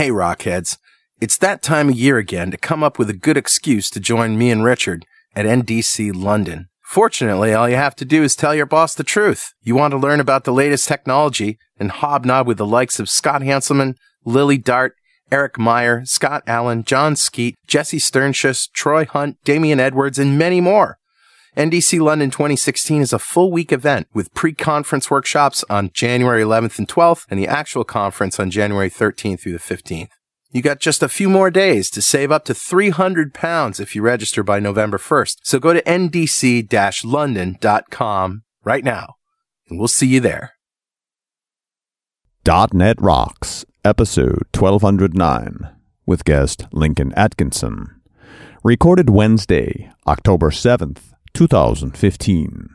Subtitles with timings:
[0.00, 0.78] Hey, Rockheads.
[1.20, 4.38] It's that time of year again to come up with a good excuse to join
[4.38, 5.04] me and Richard
[5.36, 6.70] at NDC London.
[6.86, 9.52] Fortunately, all you have to do is tell your boss the truth.
[9.60, 13.42] You want to learn about the latest technology and hobnob with the likes of Scott
[13.42, 13.94] Hanselman,
[14.24, 14.94] Lily Dart,
[15.30, 20.96] Eric Meyer, Scott Allen, Jon Skeet, Jesse Sternschus, Troy Hunt, Damian Edwards, and many more.
[21.56, 26.86] NDC London 2016 is a full week event with pre-conference workshops on January 11th and
[26.86, 30.10] 12th and the actual conference on January 13th through the 15th.
[30.52, 34.02] You got just a few more days to save up to 300 pounds if you
[34.02, 35.38] register by November 1st.
[35.42, 39.14] So go to ndc-london.com right now
[39.68, 40.52] and we'll see you there.
[42.72, 45.68] .NET Rocks, episode 1209,
[46.06, 48.00] with guest Lincoln Atkinson.
[48.62, 52.68] Recorded Wednesday, October 7th, 2015.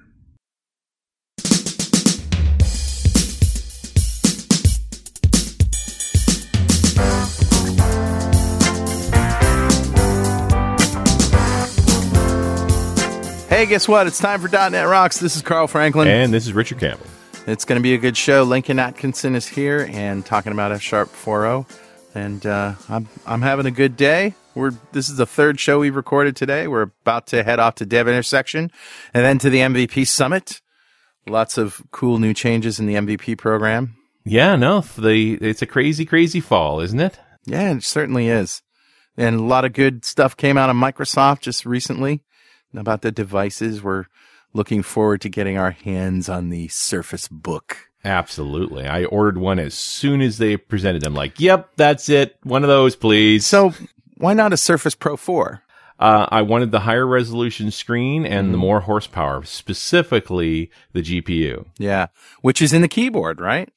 [13.50, 14.06] Hey, guess what?
[14.06, 15.18] It's time for .NET Rocks.
[15.20, 16.10] This is Carl Franklin.
[16.10, 17.06] And this is Richard Campbell.
[17.48, 18.44] It's going to be a good show.
[18.44, 21.66] Lincoln Atkinson is here and talking about F Sharp 4.0.
[22.14, 24.36] And uh, I'm, I'm having a good day.
[24.56, 26.68] We're This is the third show we've recorded today.
[26.68, 28.72] We're about to head off to Dev Intersection
[29.14, 30.62] and then to the MVP Summit.
[31.28, 33.96] Lots of cool new changes in the MVP program.
[34.24, 37.20] Yeah, no, the it's a crazy, crazy fall, isn't it?
[37.46, 38.62] Yeah, it certainly is.
[39.18, 42.24] And a lot of good stuff came out of Microsoft just recently
[42.74, 43.84] about the devices.
[43.84, 44.06] We're
[44.54, 47.90] looking forward to getting our hands on the Surface Book.
[48.06, 48.88] Absolutely.
[48.88, 51.16] I ordered one as soon as they presented them.
[51.16, 52.38] Like, yep, that's it.
[52.44, 53.48] One of those, please.
[53.48, 53.74] So,
[54.18, 55.62] why not a Surface Pro 4?
[55.98, 58.52] Uh, I wanted the higher resolution screen and mm.
[58.52, 61.68] the more horsepower, specifically the GPU.
[61.78, 62.08] Yeah,
[62.42, 63.70] which is in the keyboard, right?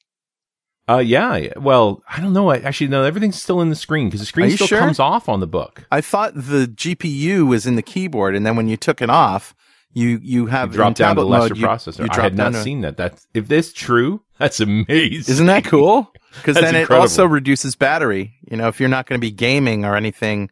[0.89, 1.48] Uh, yeah.
[1.56, 2.48] Well, I don't know.
[2.48, 4.78] I, actually, no, everything's still in the screen because the screen still sure?
[4.78, 5.84] comes off on the book.
[5.92, 9.55] I thought the GPU was in the keyboard, and then when you took it off,
[9.98, 11.98] you you have you drop down to the lesser mode, processor.
[11.98, 12.62] You, you I had not to...
[12.62, 12.97] seen that.
[12.97, 15.32] That's if this true, that's amazing.
[15.32, 16.12] Isn't that cool?
[16.31, 16.97] Because then incredible.
[16.97, 18.34] it also reduces battery.
[18.50, 20.50] You know, if you're not going to be gaming or anything,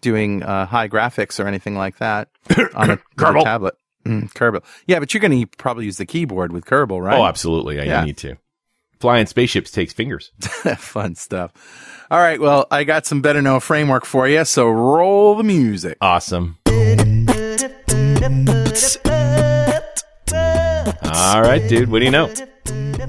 [0.00, 2.28] doing uh, high graphics or anything like that
[2.74, 3.74] on a, a tablet.
[4.04, 4.62] Mm, Kerbal.
[4.86, 7.18] Yeah, but you're going to probably use the keyboard with Kerbal, right?
[7.18, 7.76] Oh, absolutely.
[7.76, 8.00] Yeah, yeah.
[8.00, 8.36] you need to.
[9.00, 10.30] Flying spaceships takes fingers.
[10.78, 11.52] Fun stuff.
[12.10, 12.40] All right.
[12.40, 14.44] Well, I got some better know framework for you.
[14.44, 15.98] So roll the music.
[16.00, 16.58] Awesome.
[21.04, 21.90] All right, dude.
[21.90, 22.32] What do you know?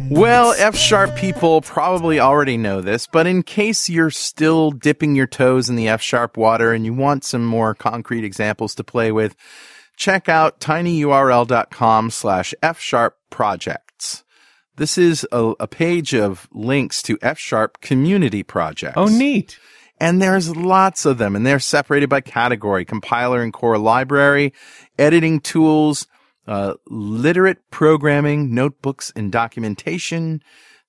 [0.10, 5.28] Well, F sharp people probably already know this, but in case you're still dipping your
[5.28, 9.12] toes in the F sharp water and you want some more concrete examples to play
[9.12, 9.36] with,
[9.98, 14.24] check out tinyurl.com slash F sharp projects.
[14.78, 18.94] This is a, a page of links to F Sharp community projects.
[18.96, 19.60] Oh, neat.
[20.00, 24.54] And there's lots of them, and they're separated by category, compiler and core library,
[25.00, 26.08] editing tools,
[26.48, 30.42] uh, literate programming, notebooks and documentation,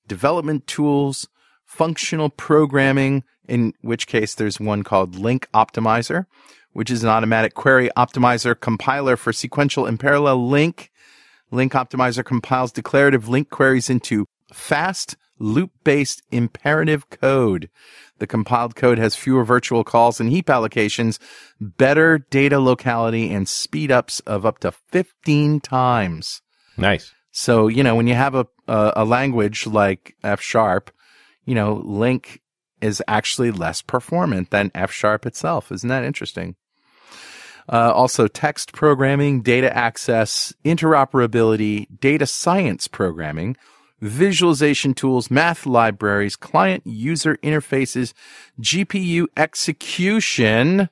[0.06, 1.28] development tools,
[1.64, 6.26] functional programming, in which case there's one called LinqOptimizer,
[6.72, 10.88] which is an automatic query optimizer compiler for sequential and parallel LINQ.
[11.50, 17.71] Link Optimizer compiles declarative LINQ queries into fast, loop-based imperative code.
[18.19, 21.19] The compiled code has fewer virtual calls and heap allocations,
[21.60, 26.43] better data locality, and speed ups of up to 15 times.
[26.76, 27.12] Nice.
[27.31, 30.91] So, you know, when you have a, a, a language like F sharp,
[31.44, 32.38] you know, LINQ
[32.81, 35.70] is actually less performant than F sharp itself.
[35.70, 36.56] Isn't that interesting?
[37.70, 43.56] Uh, also, text programming, data access, interoperability, data science programming,
[44.00, 48.12] visualization tools, math libraries, client user interfaces,
[48.60, 50.88] GPU execution.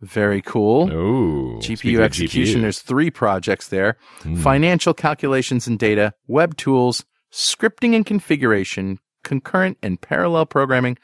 [0.00, 0.90] Very cool.
[0.92, 2.58] Oh, GPU execution.
[2.58, 2.62] GPU.
[2.62, 3.96] There's three projects there.
[4.22, 4.38] Mm.
[4.38, 10.98] Financial calculations and data, web tools, scripting and configuration, concurrent and parallel programming,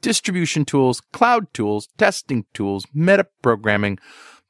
[0.00, 3.98] distribution tools, cloud tools, testing tools, meta programming,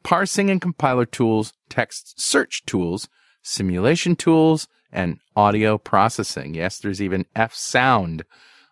[0.03, 3.09] parsing and compiler tools, text search tools,
[3.43, 6.55] simulation tools, and audio processing.
[6.55, 8.25] Yes, there's even F Sound,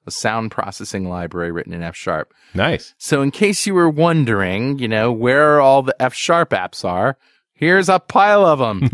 [0.07, 2.33] a sound processing library written in F Sharp.
[2.55, 2.95] Nice.
[2.97, 7.19] So, in case you were wondering, you know, where all the F Sharp apps are,
[7.53, 8.89] here's a pile of them.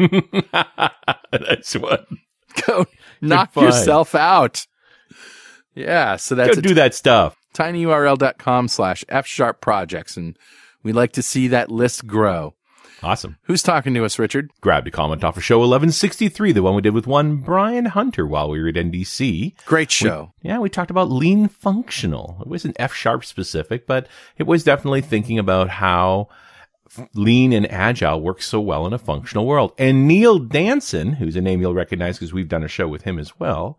[1.30, 2.06] that's what.
[2.66, 2.86] Go
[3.20, 4.66] knock yourself out.
[5.74, 7.36] Yeah, so that's Go do t- that stuff.
[7.54, 10.16] tinyurl.com slash F Sharp projects.
[10.16, 10.36] And
[10.82, 12.54] we like to see that list grow.
[13.02, 13.38] Awesome.
[13.42, 14.50] Who's talking to us, Richard?
[14.60, 18.26] Grabbed a comment off of show 1163, the one we did with one Brian Hunter
[18.26, 19.54] while we were at NDC.
[19.66, 20.32] Great show.
[20.42, 22.38] Yeah, we talked about lean functional.
[22.40, 26.28] It wasn't F sharp specific, but it was definitely thinking about how
[27.14, 29.72] lean and agile works so well in a functional world.
[29.78, 33.18] And Neil Danson, who's a name you'll recognize because we've done a show with him
[33.18, 33.78] as well,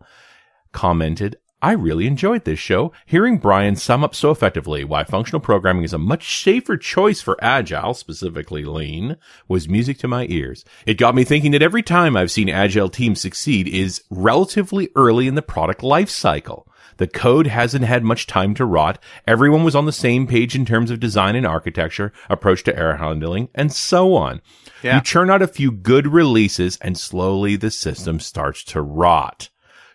[0.72, 2.92] commented, I really enjoyed this show.
[3.04, 7.36] Hearing Brian sum up so effectively why functional programming is a much safer choice for
[7.42, 10.64] agile, specifically lean, was music to my ears.
[10.86, 15.26] It got me thinking that every time I've seen agile teams succeed is relatively early
[15.26, 16.66] in the product life cycle.
[16.96, 18.98] The code hasn't had much time to rot.
[19.26, 22.96] Everyone was on the same page in terms of design and architecture, approach to error
[22.96, 24.40] handling, and so on.
[24.82, 24.96] Yeah.
[24.96, 29.50] You churn out a few good releases and slowly the system starts to rot.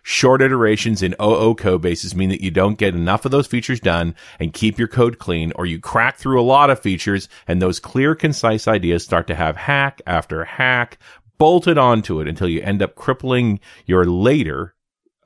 [0.08, 3.80] Short iterations in OO code bases mean that you don't get enough of those features
[3.80, 7.60] done and keep your code clean, or you crack through a lot of features and
[7.60, 10.98] those clear, concise ideas start to have hack after hack
[11.38, 14.76] bolted onto it until you end up crippling your later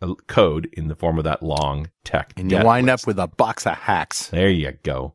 [0.00, 2.32] uh, code in the form of that long tech.
[2.38, 3.04] And you wind list.
[3.04, 4.28] up with a box of hacks.
[4.28, 5.12] There you go.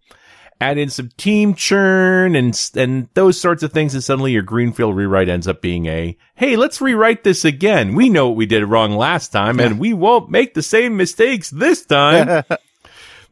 [0.61, 4.95] Add in some team churn and and those sorts of things, and suddenly your greenfield
[4.95, 7.93] rewrite ends up being a hey, let's rewrite this again.
[7.93, 11.49] We know what we did wrong last time, and we won't make the same mistakes
[11.49, 12.43] this time.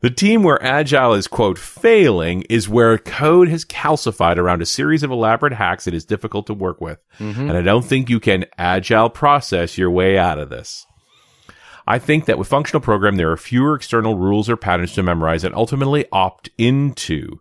[0.03, 5.01] The team where agile is quote failing is where code has calcified around a series
[5.01, 6.99] of elaborate hacks that is difficult to work with.
[7.19, 7.47] Mm-hmm.
[7.47, 10.85] And I don't think you can agile process your way out of this.
[11.85, 15.43] I think that with functional program, there are fewer external rules or patterns to memorize
[15.43, 17.39] and ultimately opt into.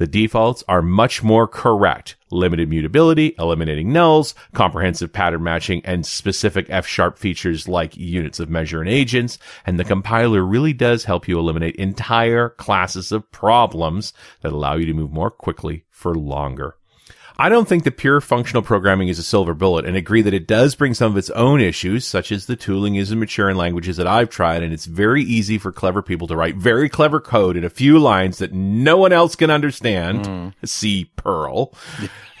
[0.00, 2.16] The defaults are much more correct.
[2.30, 8.48] Limited mutability, eliminating nulls, comprehensive pattern matching, and specific F sharp features like units of
[8.48, 9.38] measure and agents.
[9.66, 14.86] And the compiler really does help you eliminate entire classes of problems that allow you
[14.86, 16.76] to move more quickly for longer.
[17.40, 20.46] I don't think that pure functional programming is a silver bullet and agree that it
[20.46, 23.96] does bring some of its own issues, such as the tooling isn't mature in languages
[23.96, 27.56] that I've tried, and it's very easy for clever people to write very clever code
[27.56, 30.54] in a few lines that no one else can understand.
[30.66, 31.72] See Perl.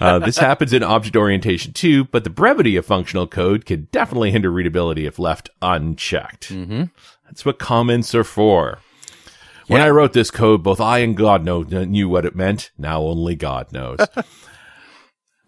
[0.00, 4.32] Uh, this happens in object orientation too, but the brevity of functional code can definitely
[4.32, 6.52] hinder readability if left unchecked.
[7.24, 8.80] That's what comments are for.
[9.66, 9.86] When Yeah.
[9.86, 12.70] I wrote this code, both I and God know, knew what it meant.
[12.76, 13.98] Now only God knows.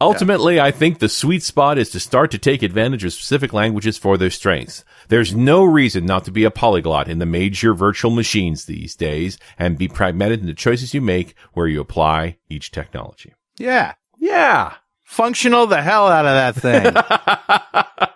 [0.03, 3.97] Ultimately, I think the sweet spot is to start to take advantage of specific languages
[3.97, 4.85] for their strengths.
[5.09, 9.39] There's no reason not to be a polyglot in the major virtual machines these days
[9.59, 13.33] and be pragmatic in the choices you make where you apply each technology.
[13.59, 13.95] Yeah.
[14.19, 14.75] Yeah.
[15.13, 17.99] Functional the hell out of that thing.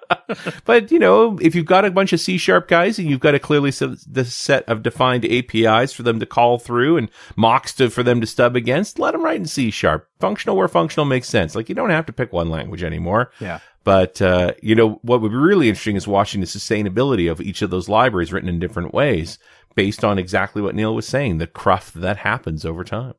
[0.65, 3.35] But, you know, if you've got a bunch of C sharp guys and you've got
[3.37, 3.79] a clearly s-
[4.11, 8.21] the set of defined APIs for them to call through and mocks to, for them
[8.21, 10.09] to stub against, let them write in C sharp.
[10.19, 11.55] Functional where functional makes sense.
[11.55, 13.31] Like you don't have to pick one language anymore.
[13.41, 13.61] yeah.
[13.85, 17.63] But, uh, you know, what would be really interesting is watching the sustainability of each
[17.63, 19.39] of those libraries written in different ways
[19.77, 23.15] based on exactly what Neil was saying, the cruft that happens over time.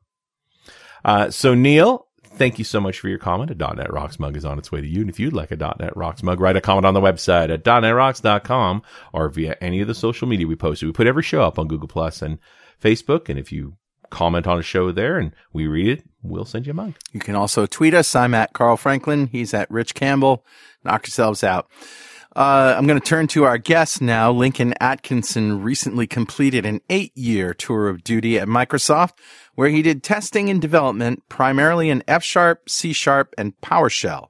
[1.06, 2.07] Uh, so Neil,
[2.38, 3.52] thank you so much for your comment.
[3.52, 5.02] A .NET Rocks mug is on its way to you.
[5.02, 7.64] And if you'd like a .NET Rocks mug, write a comment on the website at
[7.64, 8.82] .NETRocks.com
[9.14, 10.88] or via any of the social media we posted.
[10.88, 12.40] We put every show up on Google Plus and
[12.82, 13.30] Facebook.
[13.30, 13.78] And if you
[14.10, 16.96] comment on a show there and we read it, we'll send you a mug.
[17.12, 18.16] You can also tweet us.
[18.16, 19.28] I'm at Carl Franklin.
[19.28, 20.46] He's at Rich Campbell.
[20.84, 21.68] Knock yourselves out.
[22.38, 24.32] Uh, I'm going to turn to our guest now.
[24.32, 29.14] Lincoln Atkinson recently completed an eight year tour of duty at Microsoft
[29.56, 34.28] where he did testing and development primarily in F sharp, C sharp, and PowerShell.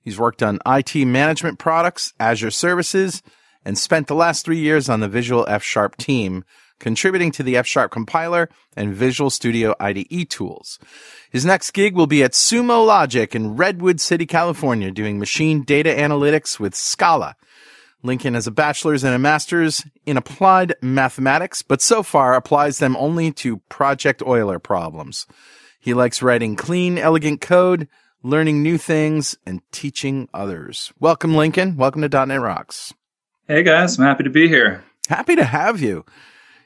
[0.00, 3.22] He's worked on IT management products, Azure services,
[3.66, 6.44] and spent the last three years on the Visual F Sharp team,
[6.82, 10.78] contributing to the F Sharp compiler and Visual Studio IDE tools.
[11.30, 15.88] His next gig will be at Sumo Logic in Redwood City, California, doing machine data
[15.88, 17.36] analytics with Scala.
[18.02, 22.96] Lincoln has a bachelor's and a master's in applied mathematics, but so far applies them
[22.96, 25.26] only to Project Euler problems.
[25.78, 27.86] He likes writing clean, elegant code,
[28.24, 30.92] learning new things, and teaching others.
[30.98, 31.76] Welcome, Lincoln.
[31.76, 32.92] Welcome to .NET Rocks.
[33.46, 34.82] Hey guys, I'm happy to be here.
[35.08, 36.04] Happy to have you.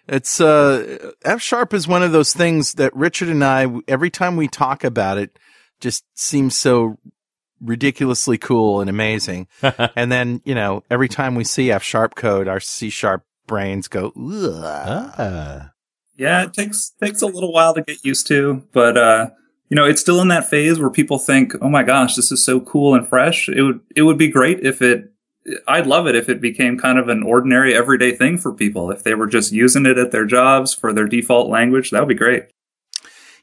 [0.08, 4.36] It's uh, F sharp is one of those things that Richard and I, every time
[4.36, 5.38] we talk about it,
[5.80, 6.98] just seems so
[7.60, 9.48] ridiculously cool and amazing.
[9.96, 13.88] and then, you know, every time we see F sharp code, our C sharp brains
[13.88, 15.14] go, Ugh.
[15.18, 15.70] Ah.
[16.16, 19.26] Yeah, it takes takes a little while to get used to, but uh,
[19.68, 22.42] you know, it's still in that phase where people think, "Oh my gosh, this is
[22.42, 25.12] so cool and fresh." It would it would be great if it
[25.66, 28.90] I'd love it if it became kind of an ordinary everyday thing for people.
[28.90, 32.08] If they were just using it at their jobs for their default language, that would
[32.08, 32.44] be great.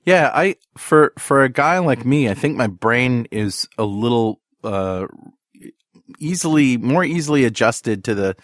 [0.06, 4.42] Yeah, I for for a guy like me, I think my brain is a little
[4.64, 5.08] uh,
[6.20, 8.36] easily more easily adjusted to the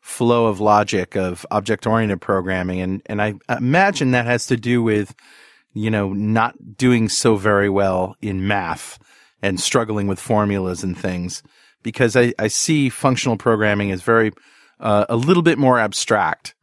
[0.00, 4.82] flow of logic of object oriented programming, and and I imagine that has to do
[4.82, 5.14] with
[5.72, 8.98] you know not doing so very well in math
[9.40, 11.44] and struggling with formulas and things
[11.84, 14.32] because I, I see functional programming as very
[14.80, 16.56] uh, a little bit more abstract.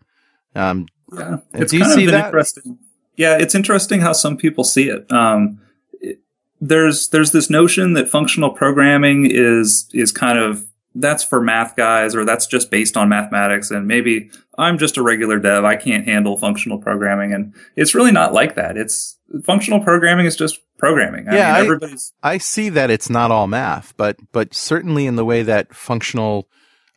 [0.54, 2.26] Um, Yeah, it's do you kind see of that?
[2.26, 2.78] interesting.
[3.16, 5.10] Yeah, it's interesting how some people see it.
[5.12, 5.62] Um,
[6.02, 6.20] it-
[6.60, 12.16] there's there's this notion that functional programming is is kind of that's for math guys
[12.16, 16.06] or that's just based on mathematics and maybe I'm just a regular dev I can't
[16.06, 18.76] handle functional programming and it's really not like that.
[18.78, 21.30] It's functional programming is just programming.
[21.30, 21.80] I Yeah, mean,
[22.24, 25.74] I- I see that it's not all math, but but certainly in the way that
[25.76, 26.50] functional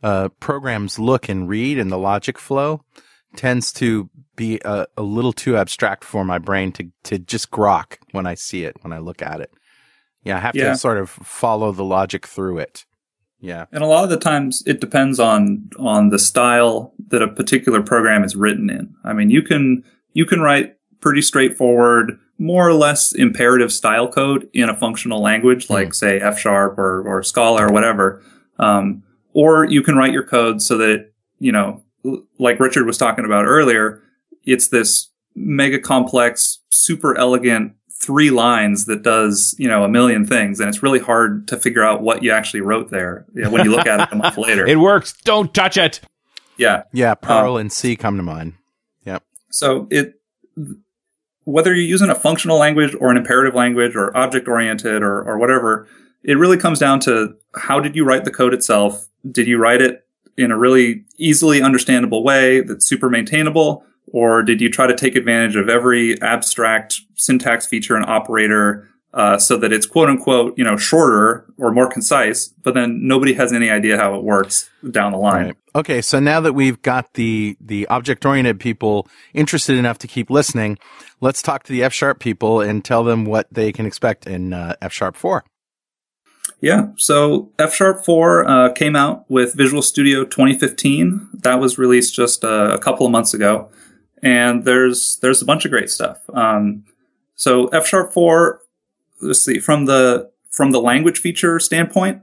[0.02, 2.82] uh, programs look and read and the logic flow
[3.36, 7.98] tends to be a, a little too abstract for my brain to to just grok
[8.10, 9.50] when I see it when I look at it.
[10.24, 10.70] Yeah, I have Yeah.
[10.70, 12.84] to sort of follow the logic through it.
[13.44, 13.66] Yeah.
[13.72, 17.82] And a lot of the times it depends on on the style that a particular
[17.82, 18.94] program is written in.
[19.04, 19.84] I mean, you can
[20.14, 25.68] you can write pretty straightforward, more or less imperative style code in a functional language
[25.68, 28.22] like say F sharp or or Scala or whatever.
[28.58, 29.02] Um,
[29.34, 31.82] or you can write your code so that it, you know,
[32.38, 34.02] like Richard was talking about earlier,
[34.44, 37.74] it's this mega complex, super elegant
[38.04, 40.60] three lines that does, you know, a million things.
[40.60, 43.86] And it's really hard to figure out what you actually wrote there when you look
[43.86, 44.66] at it a month later.
[44.66, 45.14] It works.
[45.24, 46.00] Don't touch it.
[46.56, 46.82] yeah.
[46.92, 48.54] Yeah, um, Perl and C come to mind.
[49.04, 49.18] Yeah.
[49.50, 50.20] So it,
[51.44, 55.38] whether you're using a functional language or an imperative language or object oriented or, or
[55.38, 55.86] whatever,
[56.22, 59.08] it really comes down to how did you write the code itself?
[59.30, 60.06] Did you write it
[60.36, 63.84] in a really easily understandable way that's super maintainable?
[64.14, 69.38] Or did you try to take advantage of every abstract syntax feature and operator uh,
[69.38, 73.52] so that it's quote unquote, you know, shorter or more concise, but then nobody has
[73.52, 75.46] any idea how it works down the line.
[75.46, 75.56] Right.
[75.74, 80.30] Okay, so now that we've got the the object oriented people interested enough to keep
[80.30, 80.78] listening,
[81.20, 84.52] let's talk to the F sharp people and tell them what they can expect in
[84.52, 85.44] uh, F sharp four.
[86.60, 86.88] Yeah.
[86.96, 91.28] So F Sharp 4 uh, came out with Visual Studio 2015.
[91.42, 93.70] That was released just uh, a couple of months ago.
[94.24, 96.18] And there's there's a bunch of great stuff.
[96.32, 96.84] Um,
[97.36, 98.60] so F Sharp 4,
[99.20, 102.22] let's see, from the from the language feature standpoint,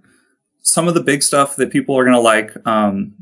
[0.61, 2.51] some of the big stuff that people are going to like.
[2.65, 3.13] Um,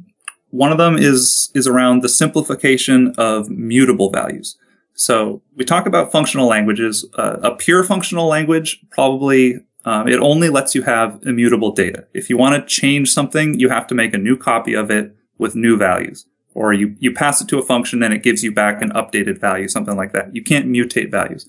[0.52, 4.58] one of them is is around the simplification of mutable values.
[4.94, 7.06] So we talk about functional languages.
[7.14, 12.06] Uh, a pure functional language probably um, it only lets you have immutable data.
[12.14, 15.16] If you want to change something, you have to make a new copy of it
[15.38, 16.26] with new values,
[16.60, 19.40] or you you pass it to a function and it gives you back an updated
[19.40, 20.36] value, something like that.
[20.36, 21.48] You can't mutate values.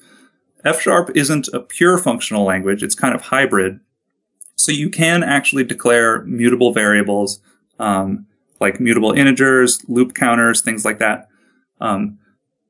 [0.65, 3.81] F sharp isn't a pure functional language; it's kind of hybrid.
[4.55, 7.41] So you can actually declare mutable variables,
[7.81, 8.27] um,
[8.61, 11.29] like mutable integers, loop counters, things like that.
[11.81, 12.19] Um,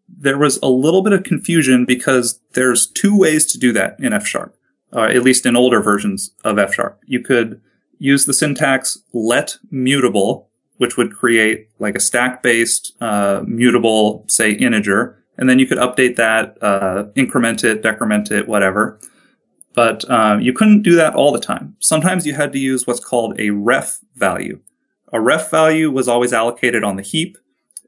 [0.09, 4.15] there was a little bit of confusion because there's two ways to do that in
[4.15, 4.57] F sharp,
[4.95, 7.03] uh, at least in older versions of F sharp.
[7.05, 7.61] You could
[7.99, 10.50] use the syntax let mutable,
[10.81, 15.77] which would create like a stack based uh, mutable, say integer, and then you could
[15.77, 18.99] update that, uh, increment it, decrement it, whatever.
[19.75, 21.77] But uh, you couldn't do that all the time.
[21.81, 24.59] Sometimes you had to use what's called a ref value.
[25.13, 27.37] A ref value was always allocated on the heap,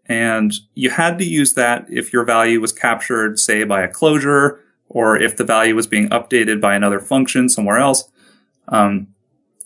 [0.04, 4.61] and you had to use that if your value was captured, say, by a closure,
[4.90, 8.04] or if the value was being updated by another function somewhere else.
[8.68, 9.06] Um,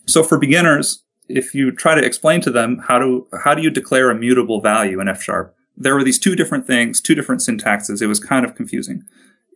[0.05, 3.69] so for beginners, if you try to explain to them how to how do you
[3.69, 7.41] declare a mutable value in F sharp, there were these two different things, two different
[7.41, 8.01] syntaxes.
[8.01, 9.03] It was kind of confusing.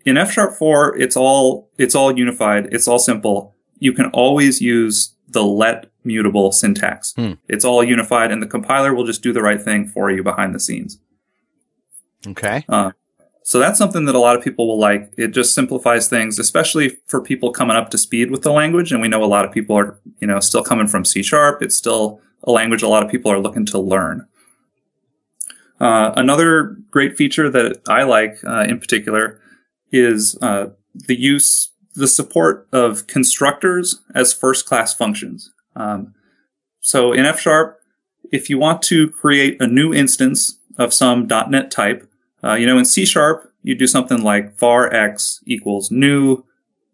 [0.06, 3.56] In F sharp 4, it's all it's all unified, it's all simple.
[3.80, 7.14] You can always use the let mutable syntax.
[7.14, 7.34] Hmm.
[7.48, 10.54] It's all unified and the compiler will just do the right thing for you behind
[10.54, 11.00] the scenes.
[12.28, 12.66] Okay.
[12.70, 12.92] Uh,
[13.44, 15.14] so that's something that a lot of people will like.
[15.18, 18.92] It just simplifies things, especially for people coming up to speed with the language.
[18.92, 21.62] And we know a lot of people are, you know, still coming from C sharp.
[21.62, 24.28] It's still a language a lot of people are looking to learn.
[25.80, 29.42] Uh, another great feature that I like uh, in particular
[29.92, 35.52] is uh, the use, the support of constructors as first class functions.
[35.76, 36.14] Um,
[36.80, 37.80] so in F sharp,
[38.32, 42.08] if you want to create a new instance of some .NET type,
[42.44, 46.44] uh, you know, in C sharp, you do something like var x equals new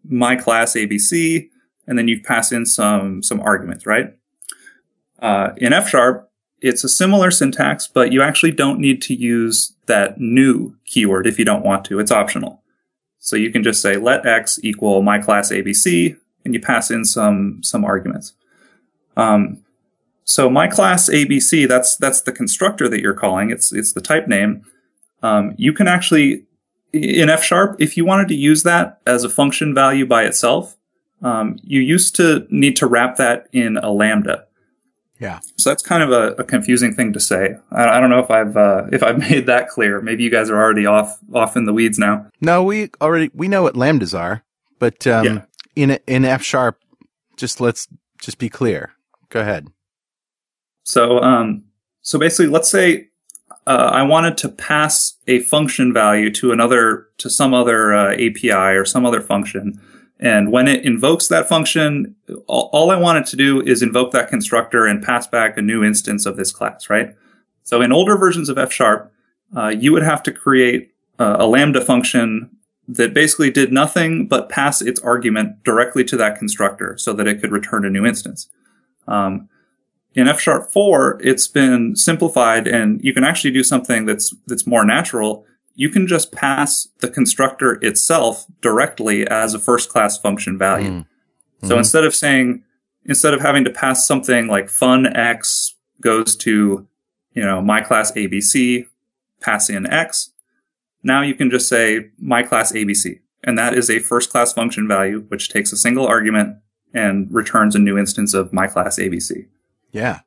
[0.08, 1.48] my class ABC,
[1.86, 4.14] and then you pass in some some arguments, right?
[5.18, 9.74] Uh, in F sharp, it's a similar syntax, but you actually don't need to use
[9.86, 11.98] that new keyword if you don't want to.
[11.98, 12.62] It's optional.
[13.18, 17.04] So you can just say let x equal my class ABC, and you pass in
[17.04, 18.34] some some arguments.
[19.16, 19.64] Um,
[20.24, 23.50] so my class ABC, that's that's the constructor that you're calling.
[23.50, 24.64] It's it's the type name.
[25.22, 26.44] Um, you can actually
[26.92, 30.76] in F sharp, if you wanted to use that as a function value by itself,
[31.22, 34.46] um, you used to need to wrap that in a lambda.
[35.20, 35.40] Yeah.
[35.56, 37.56] So that's kind of a, a confusing thing to say.
[37.72, 40.00] I, I don't know if I've uh, if I've made that clear.
[40.00, 42.26] Maybe you guys are already off off in the weeds now.
[42.40, 44.44] No, we already we know what lambdas are,
[44.78, 45.42] but um, Yeah.
[45.76, 46.78] in in F sharp,
[47.36, 47.88] just let's
[48.20, 48.92] just be clear.
[49.28, 49.68] Go ahead.
[50.84, 51.64] So um,
[52.00, 53.08] so basically, let's say
[53.68, 58.50] uh, I wanted to pass a function value to another to some other uh, API
[58.50, 59.78] or some other function.
[60.18, 64.28] And when it invokes that function, all, all I wanted to do is invoke that
[64.28, 67.14] constructor and pass back a new instance of this class, right?
[67.62, 69.12] So in older versions of F sharp,
[69.54, 72.48] uh, you would have to create uh, a lambda function
[72.88, 77.38] that basically did nothing but pass its argument directly to that constructor so that it
[77.38, 78.48] could return a new instance.
[79.06, 79.50] Um,
[80.18, 84.66] in F sharp 4, it's been simplified and you can actually do something that's, that's
[84.66, 85.46] more natural.
[85.76, 90.90] You can just pass the constructor itself directly as a first class function value.
[90.90, 91.06] Mm.
[91.62, 91.78] So Mhm.
[91.78, 92.64] instead of saying,
[93.04, 96.84] instead of having to pass something like fun X goes to,
[97.34, 98.86] you know, my class ABC,
[99.40, 100.32] pass in X,
[101.04, 103.20] now you can just say my class ABC.
[103.44, 106.56] And that is a first class function value, which takes a single argument
[106.92, 109.46] and returns a new instance of my class ABC.
[109.92, 110.20] Yeah,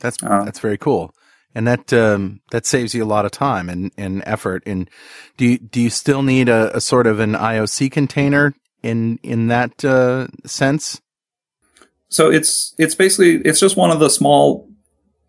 [0.00, 1.14] that's Uh, that's very cool,
[1.54, 4.62] and that um, that saves you a lot of time and, and effort.
[4.66, 4.90] And
[5.36, 9.48] do you, do you still need a, a sort of an IOC container in in
[9.48, 11.00] that uh, sense?
[12.08, 14.68] So it's it's basically it's just one of the small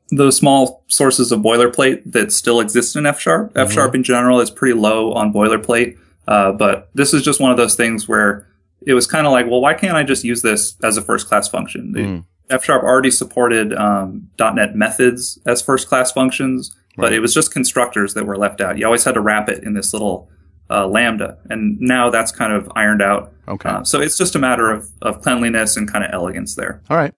[0.09, 3.51] the small sources of boilerplate that still exist in F sharp.
[3.55, 5.97] F sharp in general is pretty low on boilerplate,
[6.27, 8.47] uh, but this is just one of those things where
[8.85, 11.27] it was kind of like, well, why can't I just use this as a first
[11.27, 11.93] class function?
[11.93, 12.25] Mm.
[12.49, 17.13] F sharp already supported um, .NET methods as first class functions, but Right.
[17.13, 18.77] it was just constructors that were left out.
[18.77, 20.29] You always had to wrap it in this little
[20.69, 23.31] uh, lambda, and now that's kind of ironed out.
[23.47, 26.81] Okay, Uh, so it's just a matter of, of cleanliness and kind of elegance there.
[26.89, 27.13] all right.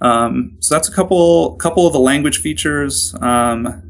[0.00, 3.14] Um, so that's a couple couple of the language features.
[3.20, 3.82] Um,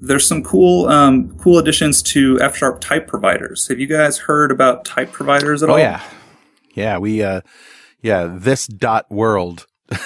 [0.00, 3.68] there's some cool um, cool additions to F sharp type providers.
[3.68, 5.78] Have you guys heard about type providers at Oh all?
[5.78, 6.02] yeah,
[6.74, 6.98] yeah.
[6.98, 7.40] We uh,
[8.02, 8.26] yeah.
[8.38, 9.66] This dot world.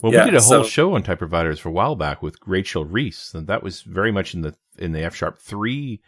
[0.00, 2.22] Well, Yeah, we did a whole so- show on type providers for a while back
[2.22, 6.00] with Rachel Reese, and that was very much in the in the F sharp three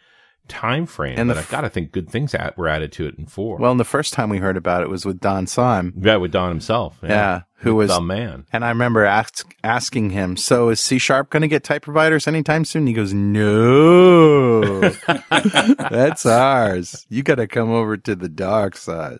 [0.47, 1.19] time frame.
[1.19, 3.25] And but the I f- gotta think good things at, were added to it in
[3.25, 3.57] four.
[3.57, 5.93] Well, and the first time we heard about it was with Don Syme.
[5.97, 6.99] yeah, with Don himself.
[7.03, 8.45] Yeah, who was the man.
[8.51, 12.27] And I remember ask, asking him, "So is C sharp going to get type providers
[12.27, 14.61] anytime soon?" He goes, "No,
[15.29, 17.05] that's ours.
[17.09, 19.19] You got to come over to the dark side."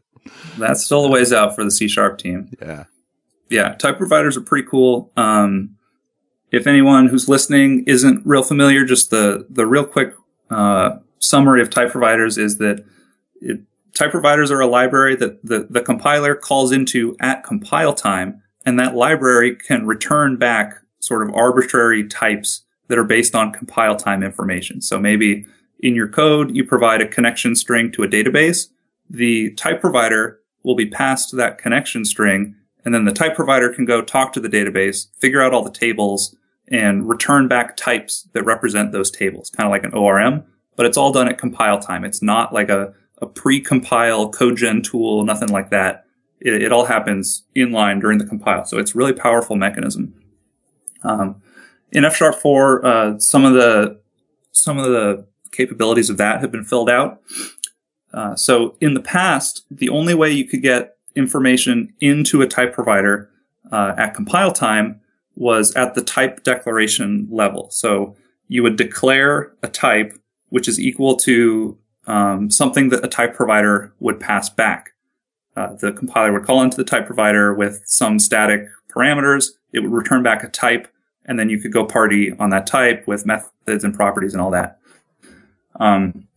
[0.58, 2.50] That's still a ways out for the C sharp team.
[2.62, 2.86] Yeah,
[3.50, 5.12] Yeah, type providers are pretty cool.
[5.16, 5.78] Um,
[6.52, 10.16] if anyone who's listening isn't real familiar, just the the real quick
[10.50, 12.84] uh, summary of type providers is that
[13.40, 13.62] it,
[13.94, 18.80] type providers are a library that the, the compiler calls into at compile time, and
[18.80, 24.22] that library can return back sort of arbitrary types that are based on compile time
[24.24, 24.82] information.
[24.82, 25.46] So maybe
[25.80, 28.68] in your code, you provide a connection string to a database.
[29.10, 33.86] The type provider will be passed that connection string and then the type provider can
[33.86, 36.36] go talk to the database, figure out all the tables,
[36.68, 40.44] and return back types that represent those tables, kind of like an ORM,
[40.76, 42.04] but it's all done at compile time.
[42.04, 46.06] It's not like a, a pre-compile code gen tool, nothing like that.
[46.40, 48.66] It, it all happens inline during the compile.
[48.66, 50.14] So it's really powerful mechanism.
[51.04, 51.42] Um,
[51.92, 54.00] in F sharp 4, uh, some of the,
[54.52, 57.22] some of the capabilities of that have been filled out.
[58.14, 62.74] Uh, so in the past, the only way you could get information into a type
[62.74, 63.30] provider
[63.72, 65.00] uh, at compile time
[65.36, 67.70] was at the type declaration level.
[67.72, 68.16] So
[68.48, 70.18] you would declare a type
[70.50, 71.78] which is equal to
[72.12, 74.92] um, something that a type provider would pass back.
[75.56, 79.52] Uh, the compiler would call into the type provider with some static parameters.
[79.72, 80.90] It would return back a type,
[81.26, 84.52] and then you could go party on that type with methods and properties and all
[84.52, 84.80] that.
[85.80, 86.28] Um,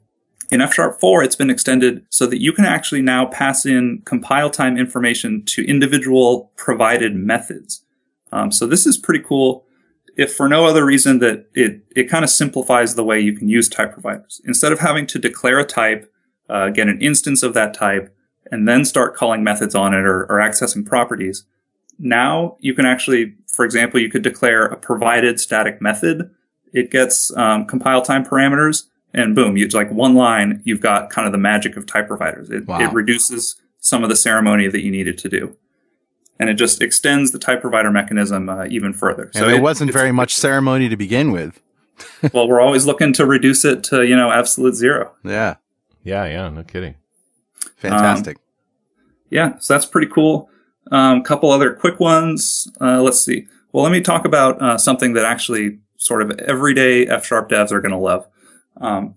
[0.52, 4.02] in F Sharp 4, it's been extended so that you can actually now pass in
[4.04, 7.84] compile time information to individual provided methods.
[8.30, 9.63] Um, so this is pretty cool.
[10.16, 13.48] If for no other reason that it, it kind of simplifies the way you can
[13.48, 14.40] use type providers.
[14.44, 16.12] Instead of having to declare a type,
[16.48, 18.14] uh, get an instance of that type,
[18.50, 21.44] and then start calling methods on it or, or accessing properties,
[21.98, 26.30] now you can actually, for example, you could declare a provided static method
[26.74, 30.60] It gets um, compile time parameters, and boom, you like one line.
[30.64, 32.50] You've got kind of the magic of type providers.
[32.50, 32.80] It, Wow.
[32.80, 35.56] it reduces some of the ceremony that you needed to do,
[36.38, 39.30] and it just extends the type provider mechanism uh, even further.
[39.34, 41.60] And there it- wasn't it's- very much ceremony to begin with.
[42.32, 45.12] well, we're always looking to reduce it to you know absolute zero.
[45.24, 45.56] Yeah.
[46.02, 46.96] Yeah, yeah, no kidding.
[47.76, 48.38] Fantastic.
[49.30, 50.50] yeah, so that's pretty cool.
[50.90, 52.70] A um, couple other quick ones.
[52.80, 53.46] Uh, let's see.
[53.72, 57.72] Well, let me talk about uh, something that actually sort of everyday F sharp devs
[57.72, 58.26] are going to love.
[58.76, 59.14] Um,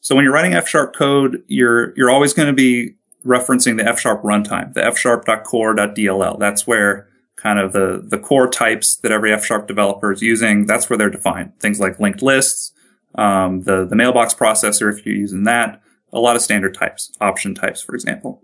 [0.00, 2.94] so when you're writing F sharp code, you're you're always going to be
[3.24, 6.38] referencing the F sharp runtime, the F sharp.core.dll.
[6.38, 10.66] That's where kind of the the core types that every F sharp developer is using.
[10.66, 11.58] That's where they're defined.
[11.58, 12.72] Things like linked lists,
[13.16, 15.82] um, the the mailbox processor, if you're using that,
[16.12, 18.42] a lot of standard types, option types, for example.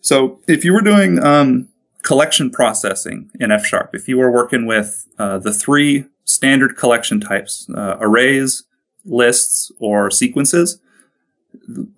[0.00, 1.68] So if you were doing um,
[2.02, 7.20] collection processing in F sharp, if you were working with uh, the three standard collection
[7.20, 8.64] types, uh, arrays,
[9.04, 10.80] lists, or sequences,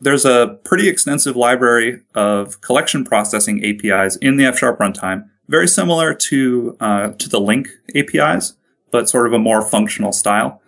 [0.00, 5.68] there's a pretty extensive library of collection processing APIs in the F sharp runtime, very
[5.68, 8.54] similar to uh, to the LINQ APIs,
[8.90, 10.60] but sort of a more functional style.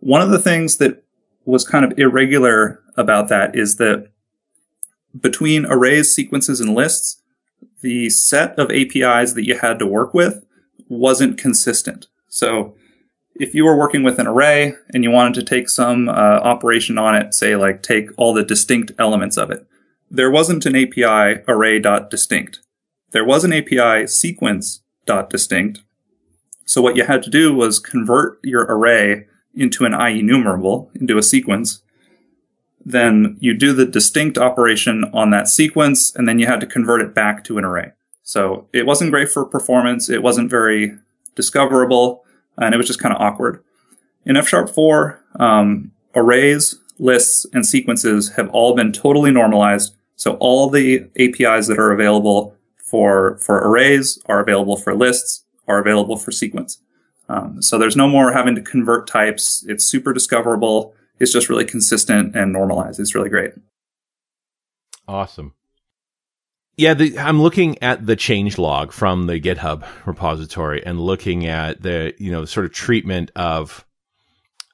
[0.00, 1.02] One of the things that
[1.44, 4.10] was kind of irregular about that is that
[5.18, 7.22] between arrays, sequences, and lists,
[7.80, 10.44] the set of APIs that you had to work with
[10.88, 12.06] wasn't consistent.
[12.28, 12.74] So
[13.38, 16.98] if you were working with an array and you wanted to take some uh, operation
[16.98, 19.66] on it, say like take all the distinct elements of it,
[20.10, 22.60] there wasn't an API array.distinct.
[23.10, 25.80] There was an API sequence.distinct.
[26.64, 31.22] So what you had to do was convert your array into an IEnumerable, into a
[31.22, 31.82] sequence,
[32.84, 37.00] then you do the distinct operation on that sequence, and then you had to convert
[37.00, 37.92] it back to an array.
[38.22, 40.08] So it wasn't great for performance.
[40.08, 40.96] It wasn't very
[41.34, 42.24] discoverable,
[42.58, 43.62] and it was just kind of awkward.
[44.24, 49.94] In F Sharp 4, um, arrays, lists, and sequences have all been totally normalized.
[50.16, 55.78] So all the APIs that are available for, for arrays are available for lists, are
[55.78, 56.80] available for sequence.
[57.28, 59.64] Um, so there's no more having to convert types.
[59.68, 60.94] It's super discoverable.
[61.18, 63.00] It's just really consistent and normalized.
[63.00, 63.52] It's really great.
[65.08, 65.54] Awesome.
[66.76, 71.80] Yeah, the, I'm looking at the change log from the GitHub repository and looking at
[71.82, 73.86] the, you know, sort of treatment of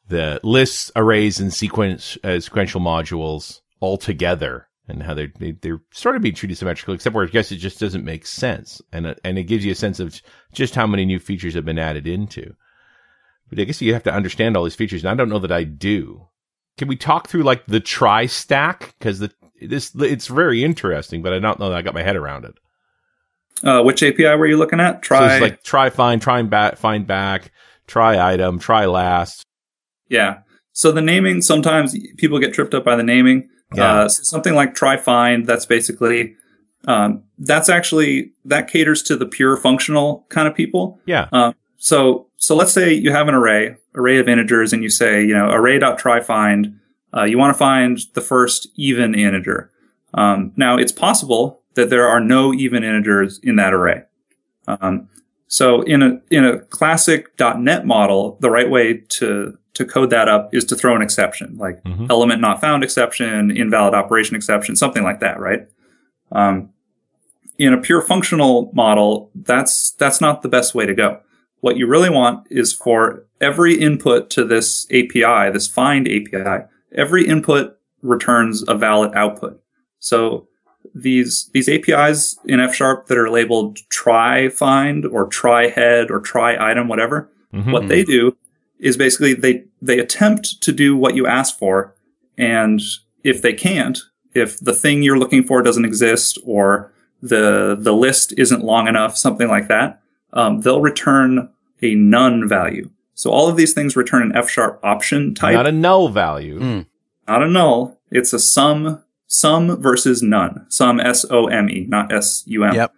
[0.09, 5.81] the lists, arrays, and sequence uh, sequential modules all together and how they're, they, they're
[5.93, 8.83] sort of being treated symmetrically, except where I guess it just doesn't make sense.
[8.93, 10.21] And, it- and it gives you a sense of
[10.53, 12.55] just how many new features have been added into.
[13.49, 15.53] But I guess you have to understand all these features, and I don't know that
[15.53, 16.27] I do.
[16.79, 18.95] Can we talk through like the try stack?
[18.99, 19.31] Because the
[19.67, 22.55] this it's very interesting, but I don't know that I got my head around it.
[23.63, 24.97] Uh, which API were you looking at?
[24.97, 25.35] So Try.
[25.35, 27.53] it's like try find, try and back, find back,
[27.87, 29.45] try item, try last.
[30.09, 30.41] yeah.
[30.75, 33.51] So the naming, sometimes people get tripped up by the naming.
[33.75, 33.93] Yeah.
[34.05, 36.35] Uh, so something like try find, that's basically,
[36.89, 40.99] um, that's actually, that caters to the pure functional kind of people.
[41.05, 44.89] Yeah, Uh, so, so let's say you have an array, array of integers, and you
[44.89, 46.75] say, you know, array.tryFind,
[47.17, 49.71] uh, you want to find the first even integer.
[50.15, 54.03] Um, now, it's possible that there are no even integers in that array.
[54.69, 55.09] Um,
[55.49, 60.29] so, in a in a classic .NET model, the right way to to code that
[60.29, 62.11] up is to throw an exception, like Mhm.
[62.11, 65.67] element not found exception, invalid operation exception, something like that, right?
[66.31, 66.69] Um,
[67.59, 71.21] in a pure functional model, that's that's not the best way to go.
[71.61, 77.27] What you really want is for every input to this API, this find API, every
[77.27, 79.61] input returns a valid output.
[79.99, 80.49] So
[80.95, 86.21] these these APIs in F sharp that are labeled try find or try head or
[86.21, 87.73] try item, whatever, Mhm.
[87.73, 88.37] what they do
[88.81, 91.95] is basically they they attempt to do what you ask for,
[92.37, 92.81] and
[93.23, 93.99] if they can't,
[94.35, 99.17] if the thing you're looking for doesn't exist or the the list isn't long enough,
[99.17, 100.01] something like that,
[100.33, 101.49] um, they'll return
[101.81, 102.91] a none value.
[103.15, 106.59] So all of these things return an F sharp option type, not a null value.
[106.61, 106.87] Mm.
[107.29, 108.01] not a null.
[108.11, 110.67] It's a Some Some versus none.
[110.69, 112.75] Some S O M E, not S U M.
[112.75, 112.93] Yep.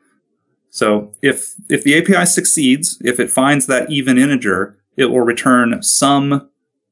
[0.71, 5.83] So if if the API succeeds, if it finds that even integer, it will return
[5.83, 6.49] Some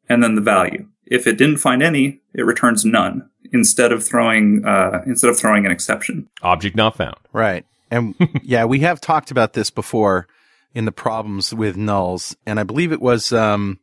[0.09, 0.87] and then the value.
[1.07, 5.67] If it didn't find any, it returns none instead of throwing uh, instead of throwing
[5.67, 6.29] an exception.
[6.43, 7.17] Object not found.
[7.33, 7.65] Right.
[7.91, 10.27] And yeah, we have talked about this before
[10.75, 12.35] in the problems with nulls.
[12.47, 13.81] And I believe it was, um,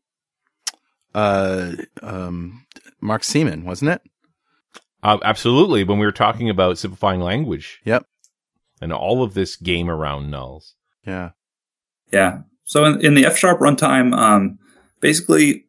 [1.13, 2.65] uh, um,
[3.01, 4.01] Mark Seemann, wasn't it?
[5.01, 5.83] Uh, absolutely.
[5.83, 8.05] When we were talking about simplifying language Yep.
[8.81, 10.73] and all of this game around nulls.
[11.05, 11.31] Yeah.
[12.11, 12.41] Yeah.
[12.65, 14.59] So in, in the F sharp runtime, um,
[14.99, 15.65] basically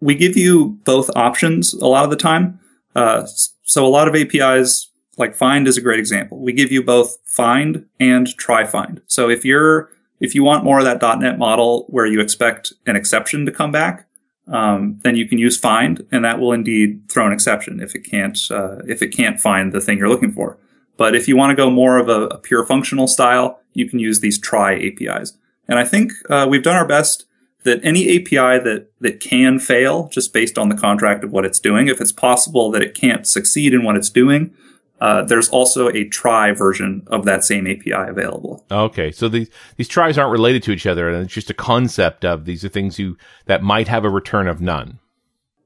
[0.00, 2.60] we give you both options a lot of the time.
[2.94, 3.26] Uh,
[3.62, 6.40] so a lot of APIs, like find is a great example.
[6.42, 9.00] We give you both find and try find.
[9.06, 12.96] So if you're if you want more of that .NET model where you expect an
[12.96, 14.06] exception to come back,
[14.48, 18.00] um, then you can use find, and that will indeed throw an exception if it
[18.00, 20.58] can't uh, if it can't find the thing you're looking for.
[20.96, 23.98] But if you want to go more of a, a pure functional style, you can
[23.98, 25.36] use these try APIs.
[25.68, 27.26] And I think uh, we've done our best
[27.64, 31.60] that any API that that can fail just based on the contract of what it's
[31.60, 34.54] doing, if it's possible that it can't succeed in what it's doing,
[35.00, 38.64] uh, there's also a try version of that same API available.
[38.70, 42.24] Okay, so these these tries aren't related to each other, and it's just a concept
[42.24, 44.98] of these are things you that might have a return of none.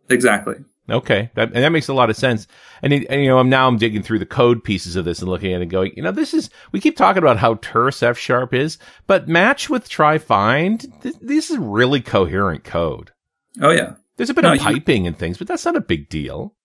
[0.08, 0.56] Exactly.
[0.88, 2.48] Okay, that, and that makes a lot of sense.
[2.82, 5.20] And, it, and, you know, I'm now I'm digging through the code pieces of this
[5.20, 7.54] and looking at it and going, you know, this is we keep talking about how
[7.56, 13.12] terse F sharp is, but match with try find, th- this is really coherent code.
[13.60, 15.80] Oh yeah, there's a bit no, of piping you, and things, but that's not a
[15.80, 16.56] big deal.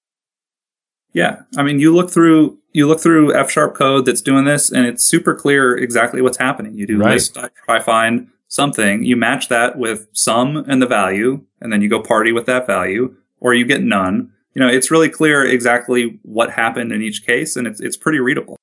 [1.16, 4.70] Yeah, I mean, you look through you look through F sharp code that's doing this,
[4.70, 6.74] and it's super clear exactly what's happening.
[6.76, 7.14] You do right.
[7.14, 11.90] list try find something, you match that with some and the value, and then you
[11.90, 14.34] go party with that value or you get none.
[14.54, 18.20] You know, it's really clear exactly what happened in each case, and it's it's pretty
[18.20, 18.58] readable.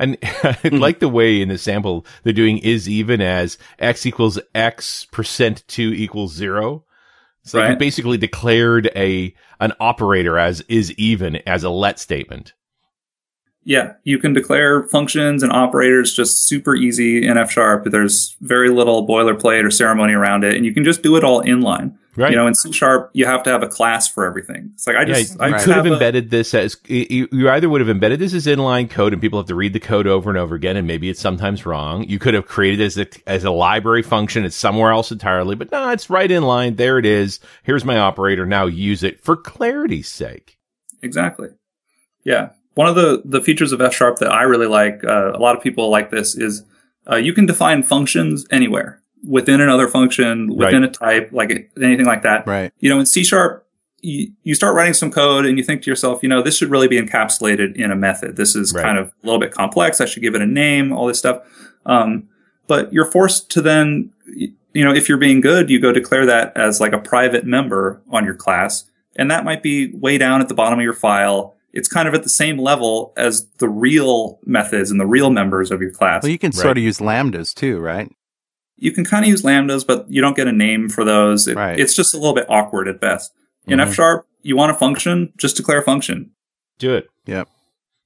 [0.00, 0.78] And I hmm.
[0.78, 5.62] like the way in the sample they're doing is even as x equals x percent
[5.68, 6.82] two equals zero.
[7.46, 7.70] So right.
[7.70, 12.52] you basically declared a an operator as is even as a let statement.
[13.62, 17.84] Yeah, you can declare functions and operators just super easy in F sharp.
[17.84, 21.42] There's very little boilerplate or ceremony around it, and you can just do it all
[21.42, 21.96] inline.
[22.16, 22.30] Right.
[22.30, 24.70] You know, in C sharp, you have to have a class for everything.
[24.74, 27.50] It's like I just, yeah, I you could have, have embedded this as you, you
[27.50, 30.06] either would have embedded this as inline code, and people have to read the code
[30.06, 32.04] over and over again, and maybe it's sometimes wrong.
[32.04, 34.46] You could have created as a as a library function.
[34.46, 36.76] It's somewhere else entirely, but no, it's right in line.
[36.76, 37.38] There it is.
[37.64, 38.46] Here's my operator.
[38.46, 40.58] Now use it for clarity's sake.
[41.02, 41.48] Exactly.
[42.24, 42.50] Yeah.
[42.74, 45.54] One of the the features of F sharp that I really like, uh, a lot
[45.54, 46.64] of people like this, is
[47.10, 50.90] uh, you can define functions anywhere within another function, within right.
[50.90, 52.46] a type, like anything like that.
[52.46, 52.72] Right.
[52.78, 53.66] You know, in C sharp,
[54.00, 56.70] you, you start writing some code and you think to yourself, you know, this should
[56.70, 58.36] really be encapsulated in a method.
[58.36, 58.82] This is right.
[58.82, 60.00] kind of a little bit complex.
[60.00, 61.42] I should give it a name, all this stuff.
[61.84, 62.28] Um,
[62.66, 66.56] but you're forced to then, you know, if you're being good, you go declare that
[66.56, 68.90] as like a private member on your class.
[69.16, 71.56] And that might be way down at the bottom of your file.
[71.72, 75.70] It's kind of at the same level as the real methods and the real members
[75.70, 76.22] of your class.
[76.22, 76.62] Well, you can right.
[76.62, 78.10] sort of use lambdas too, right?
[78.76, 81.48] You can kind of use lambdas, but you don't get a name for those.
[81.48, 81.78] It, right.
[81.78, 83.32] It's just a little bit awkward at best.
[83.66, 83.88] In mm-hmm.
[83.88, 86.30] F sharp, you want a function, just declare a function.
[86.78, 87.08] Do it.
[87.26, 87.48] Yep.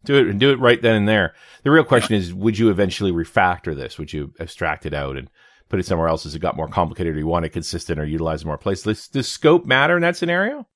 [0.05, 1.35] Do it and do it right then and there.
[1.63, 2.21] The real question yeah.
[2.21, 3.99] is, would you eventually refactor this?
[3.99, 5.29] Would you abstract it out and
[5.69, 8.07] put it somewhere else as it got more complicated or you want it consistent or
[8.07, 9.09] utilize more places?
[9.09, 10.67] Does scope matter in that scenario?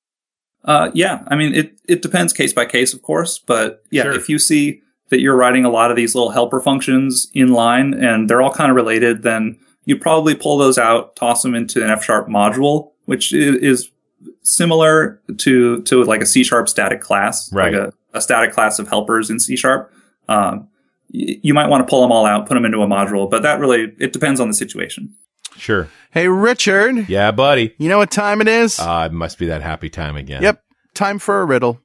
[0.63, 1.23] Uh, yeah.
[1.27, 4.13] I mean, it, it depends case by case, of course, but yeah, sure.
[4.13, 7.93] if you see that you're writing a lot of these little helper functions in line
[7.93, 11.83] and they're all kind of related, then you probably pull those out, toss them into
[11.83, 13.89] an F sharp module, which is
[14.41, 17.73] similar to to like a C sharp static class, right?
[17.73, 19.93] Like a, a static class of helpers in C sharp.
[20.27, 20.67] Um,
[21.09, 23.59] you might want to pull them all out, put them into a module, but that
[23.59, 25.15] really it depends on the situation.
[25.57, 25.87] Sure.
[26.11, 27.07] Hey, Richard.
[27.07, 27.73] Yeah, buddy.
[27.77, 28.79] You know what time it is?
[28.79, 30.41] Uh, it must be that happy time again.
[30.41, 30.61] Yep.
[30.93, 31.79] Time for a riddle.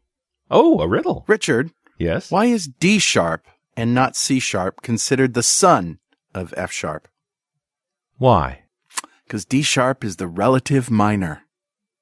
[0.50, 1.24] Oh, a riddle.
[1.28, 1.70] Richard.
[1.98, 2.30] Yes.
[2.30, 5.98] Why is D sharp and not C sharp considered the son
[6.34, 7.06] of F sharp?
[8.20, 8.64] Why?
[9.24, 11.44] Because D sharp is the relative minor.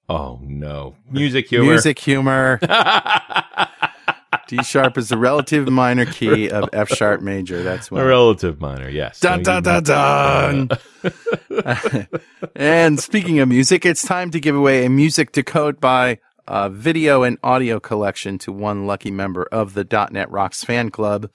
[0.08, 0.96] Oh no.
[1.08, 1.66] Music humor.
[1.66, 2.58] Music humor.
[4.48, 7.62] D sharp is the relative minor key of F sharp major.
[7.62, 8.00] That's why.
[8.00, 9.20] A relative minor, yes.
[9.20, 10.70] Dun dun dun dun.
[12.56, 16.68] and speaking of music, it's time to give away a Music to Code By uh,
[16.68, 21.30] video and audio collection to one lucky member of the .NET Rocks fan club.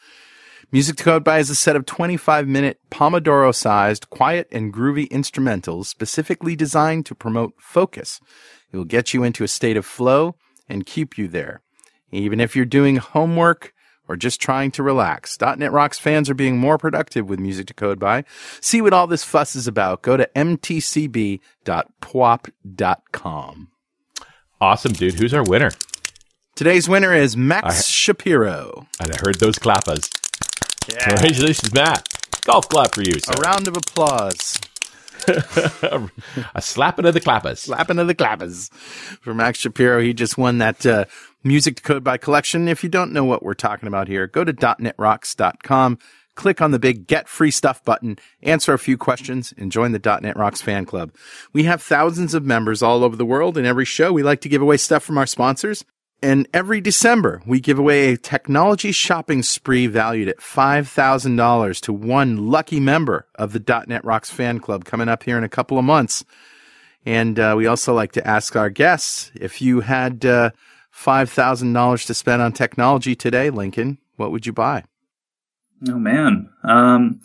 [0.74, 5.08] Music to Code By is a set of 25 minute Pomodoro sized, quiet and groovy
[5.10, 8.20] instrumentals specifically designed to promote focus.
[8.72, 10.36] It will get you into a state of flow
[10.68, 11.62] and keep you there.
[12.12, 13.72] Even if you're doing homework
[14.08, 17.76] or just trying to relax, .NET Rocks fans are being more productive with Music to
[17.76, 18.24] Code By.
[18.60, 20.02] See what all this fuss is about.
[20.02, 21.42] Go to mtcb.pwop.com.
[24.60, 25.20] Awesome, dude.
[25.20, 25.70] Who's our winner?
[26.56, 28.88] Today's winner is Max I, Shapiro.
[29.00, 30.10] I heard those clappers.
[30.90, 31.06] Yeah.
[31.10, 32.08] Congratulations, Matt.
[32.46, 33.20] Golf clap for you.
[33.20, 33.34] Sir.
[33.38, 34.60] A round of applause.
[35.28, 37.60] a slapping of the clappers.
[37.60, 38.70] Slapping of the clappers.
[39.22, 41.06] For Max Shapiro, he just won that uh,
[41.44, 42.68] Music to Code by collection.
[42.68, 46.00] If you don't know what we're talking about here, go to .netrocks.com,
[46.36, 50.20] click on the big Get Free Stuff button, answer a few questions, and join the
[50.22, 51.14] .NET Rocks fan club.
[51.54, 54.50] We have thousands of members all over the world, and every show we like to
[54.50, 55.86] give away stuff from our sponsors.
[56.24, 62.48] And every December, we give away a technology shopping spree valued at $5,000 to one
[62.50, 65.84] lucky member of the .NET Rocks fan club coming up here in a couple of
[65.84, 66.24] months.
[67.06, 70.52] And uh, we also like to ask our guests if you had uh,
[70.96, 74.86] $5,000 to spend on technology today, Lincoln, what would you buy?
[75.90, 76.50] Oh, man.
[76.64, 77.20] Um,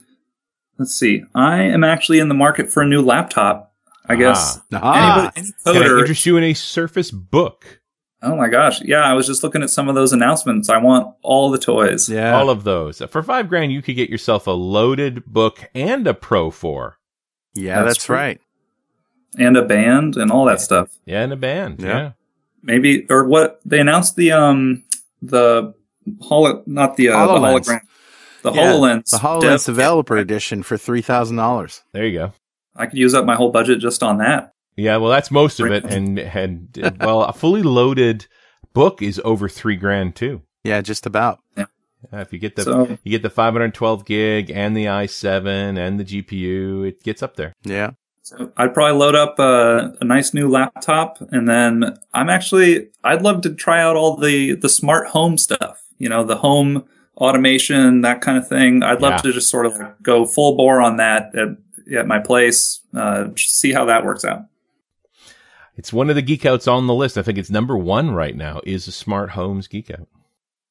[0.77, 1.23] let's see.
[1.37, 3.73] I am actually in the market for a new laptop.
[4.09, 4.59] I guess.
[4.73, 5.31] Ah.
[5.37, 7.79] Anybody, any Can I interest you in a Surface Book?
[8.23, 8.83] Oh my gosh.
[8.83, 10.69] Yeah, I was just looking at some of those announcements.
[10.69, 12.09] I want all the toys.
[12.09, 12.37] Yeah.
[12.37, 13.01] All of those.
[13.11, 16.99] For five grand, you could get yourself a loaded book and a Pro 4.
[17.55, 18.41] yeah, That's that's, right.
[19.39, 20.91] And a band and all that stuff.
[21.07, 21.81] Yeah, and a band.
[21.81, 21.87] Yeah.
[21.89, 22.11] Yeah.
[22.63, 24.83] Maybe or what they announced the um
[25.23, 25.75] the
[26.21, 27.67] holo not the uh, the HoloLens.
[27.69, 27.81] hologram.
[28.43, 29.11] The Yeah, HoloLens.
[29.11, 31.83] The HoloLens dev- Developer Edition for $3,000.
[31.93, 32.33] There you go.
[32.75, 34.55] I could use up my whole budget just on that.
[34.79, 35.85] Yeah, well, that's most of it.
[35.85, 38.27] And, and well, a fully loaded
[38.73, 40.43] book is over three grand too.
[40.65, 41.41] Yeah, just about.
[41.57, 41.65] Uh,
[42.13, 46.05] if you get the So- you get the 512 gig and the i7 and the
[46.05, 47.53] GPU, it gets up there.
[47.65, 47.91] Yeah.
[48.23, 53.23] So I'd probably load up a, a nice new laptop, and then I'm actually I'd
[53.23, 55.83] love to try out all the the smart home stuff.
[55.99, 56.85] You know, the home
[57.17, 58.83] automation, that kind of thing.
[58.83, 59.17] I'd love Yeah.
[59.23, 61.49] to just sort of go full bore on that at,
[61.97, 62.81] at my place.
[62.95, 64.43] Uh, see how that works out.
[65.79, 67.17] It's one of the geek outs on the list.
[67.17, 70.09] I think it's number one right now is a smart homes geek out.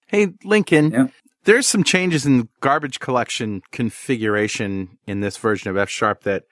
[0.08, 1.08] Hey, Lincoln, Yeah.
[1.46, 6.43] there's some changes in garbage collection configuration in this version of F Sharp that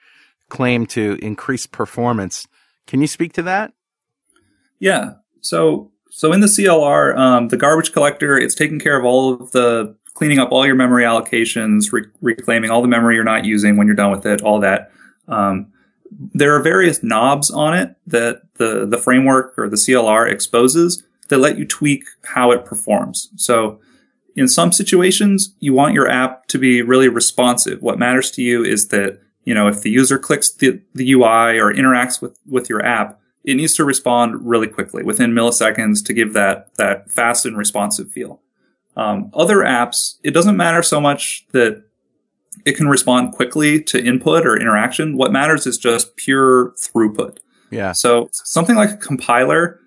[0.48, 2.46] claim to increase performance.
[2.86, 3.72] Can you speak to that?
[4.78, 5.14] Yeah.
[5.42, 9.50] So so in the CLR, um, the garbage collector, it's taking care of all of
[9.52, 13.76] the cleaning up all your memory allocations, re- reclaiming all the memory you're not using
[13.76, 14.90] when you're done with it, all that.
[15.28, 15.72] Um,
[16.10, 21.38] there are various knobs on it that the the framework or the CLR exposes that
[21.38, 23.30] let you tweak how it performs.
[23.36, 23.80] So
[24.36, 27.80] in some situations, you want your app to be really responsive.
[27.80, 31.58] What matters to you is that, you know, if the user clicks the, the UI
[31.58, 36.12] or interacts with, with your app, it needs to respond really quickly within milliseconds to
[36.12, 38.42] give that, that fast and responsive feel.
[38.96, 41.84] Um, other apps, it doesn't matter so much that
[42.64, 45.16] it can respond quickly to input or interaction.
[45.16, 47.38] What matters is just pure throughput.
[47.70, 47.92] Yeah.
[47.92, 49.80] So something like a compiler,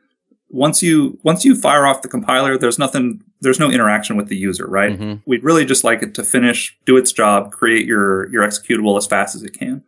[0.49, 4.35] once you once you fire off the compiler, there's nothing, there's no interaction with the
[4.35, 4.99] user, right?
[4.99, 5.21] Mhm.
[5.25, 9.05] We'd really just like it to finish, do its job, create your your executable as
[9.05, 9.83] fast as it can.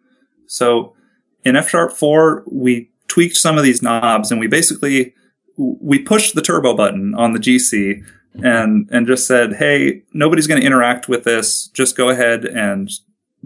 [0.48, 0.94] So
[1.44, 5.13] in F Sharp 4, we tweaked some of these knobs and we basically
[5.58, 8.04] we pushed the turbo button on the GC
[8.36, 11.67] and and just said, "Hey, nobody's going to interact with this.
[11.74, 12.89] Just go ahead and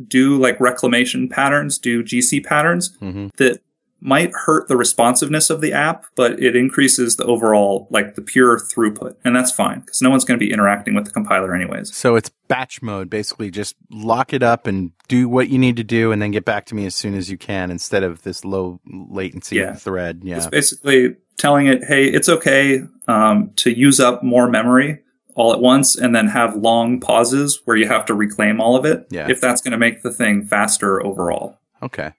[0.08, 3.34] do like reclamation patterns, do GC patterns Mhm.
[3.38, 3.62] that
[4.06, 8.58] might hurt the responsiveness of the app, but it increases the overall like the pure
[8.60, 11.96] throughput, and that's fine because no one's going to be interacting with the compiler anyways."
[11.96, 15.84] So it's batch mode, basically just lock it up and do what you need to
[15.84, 18.46] do and then get back to me as soon as you can instead of this
[18.46, 19.74] low latency Yeah.
[19.74, 20.22] thread.
[20.24, 20.38] Yeah.
[20.38, 25.00] It's basically telling it, hey, it's okay um, to use up more memory
[25.36, 28.86] all at once and then have long pauses where you have to reclaim all of
[28.86, 29.28] it Yeah.
[29.30, 31.60] if that's going to make the thing faster overall.
[31.84, 32.12] Okay.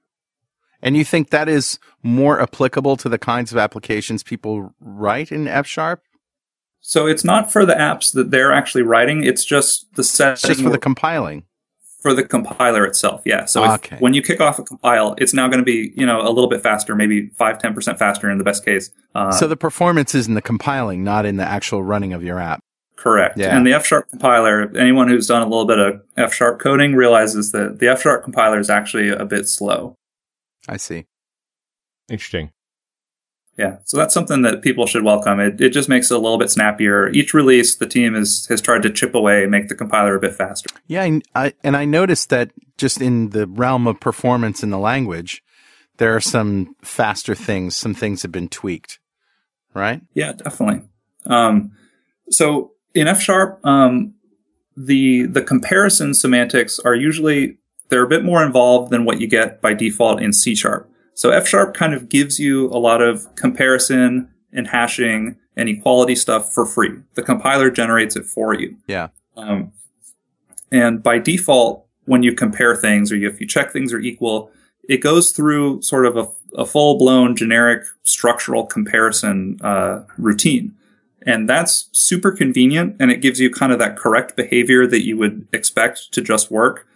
[0.82, 5.48] And you think that is more applicable to the kinds of applications people write in
[5.48, 6.02] F sharp?
[6.80, 10.48] So it's not for the apps that they're actually writing, it's just the It's setting
[10.48, 11.42] just for the compiling.
[12.00, 13.22] for the compiler itself.
[13.24, 13.46] Yeah.
[13.46, 16.20] So if- when you kick off a compile, it's now going to be, you know,
[16.20, 18.90] a little bit faster, maybe 5 10% faster in the best case.
[19.16, 22.38] Uh, so the performance is in the compiling, not in the actual running of your
[22.38, 22.60] app.
[22.94, 23.36] Correct.
[23.36, 23.56] Yeah.
[23.56, 26.94] And the F sharp compiler, anyone who's done a little bit of F sharp coding
[26.94, 29.96] realizes that the F sharp compiler is actually a bit slow.
[30.68, 31.06] I see.
[32.08, 32.52] Interesting.
[33.58, 33.78] Yeah.
[33.84, 35.40] So that's something that people should welcome.
[35.40, 37.08] It, it just makes it a little bit snappier.
[37.10, 40.34] Each release, the team is, has tried to chip away, make the compiler a bit
[40.34, 40.68] faster.
[40.86, 44.78] Yeah, I, I, and I noticed that just in the realm of performance in the
[44.78, 45.42] language,
[45.96, 47.74] there are some faster things.
[47.74, 48.98] Some things have been tweaked,
[49.72, 50.02] right?
[50.12, 50.86] Yeah, definitely.
[51.24, 51.72] Um,
[52.28, 54.14] so in F sharp, um,
[54.76, 57.56] the the comparison semantics are usually
[57.88, 60.90] they're a bit more involved than what you get by default in C sharp.
[61.14, 66.14] So F sharp kind of gives you a lot of comparison and hashing and equality
[66.14, 66.92] stuff for free.
[67.14, 68.76] The compiler generates it for you.
[68.86, 69.08] Yeah.
[69.36, 69.72] Um,
[70.70, 74.50] and by default, when you compare things or you, if you check things are equal,
[74.88, 80.74] it goes through sort of a, a full blown generic structural comparison uh, routine.
[81.22, 85.16] And that's super convenient and it gives you kind of that correct behavior that you
[85.16, 86.86] would expect to just work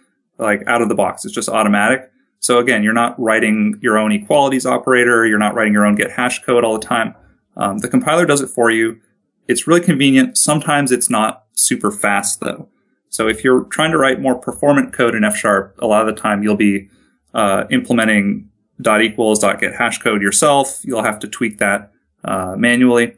[0.41, 1.23] like out of the box.
[1.23, 2.11] It's just automatic.
[2.39, 5.25] So again, you're not writing your own equalities operator.
[5.25, 7.15] You're not writing your own get hash code all the time.
[7.55, 8.99] Um, the compiler does it for you.
[9.47, 10.37] It's really convenient.
[10.37, 12.67] Sometimes it's not super fast though.
[13.09, 16.15] So if you're trying to write more performant code in F sharp, a lot of
[16.15, 16.89] the time you'll be
[17.33, 18.49] uh, implementing
[18.81, 20.79] dot equals dot get hash code yourself.
[20.83, 21.91] You'll have to tweak that
[22.23, 23.17] uh, manually.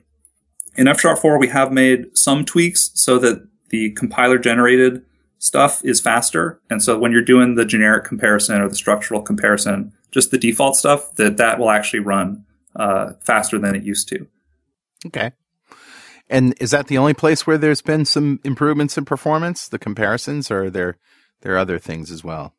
[0.75, 5.05] In F sharp 4, we have made some tweaks so that the compiler generated
[5.43, 6.61] stuff is faster.
[6.69, 10.77] And so when you're doing the generic comparison or the structural comparison, just the default
[10.77, 12.45] stuff, that that will actually run
[12.77, 14.25] uh, faster than it used to.
[15.05, 15.33] Okay.
[16.29, 20.49] And is that the only place where there's been some improvements in performance, the comparisons,
[20.49, 20.97] or are there
[21.41, 22.55] there are other things as well?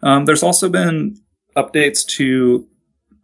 [0.00, 1.20] Um, there's also been
[1.56, 2.68] updates to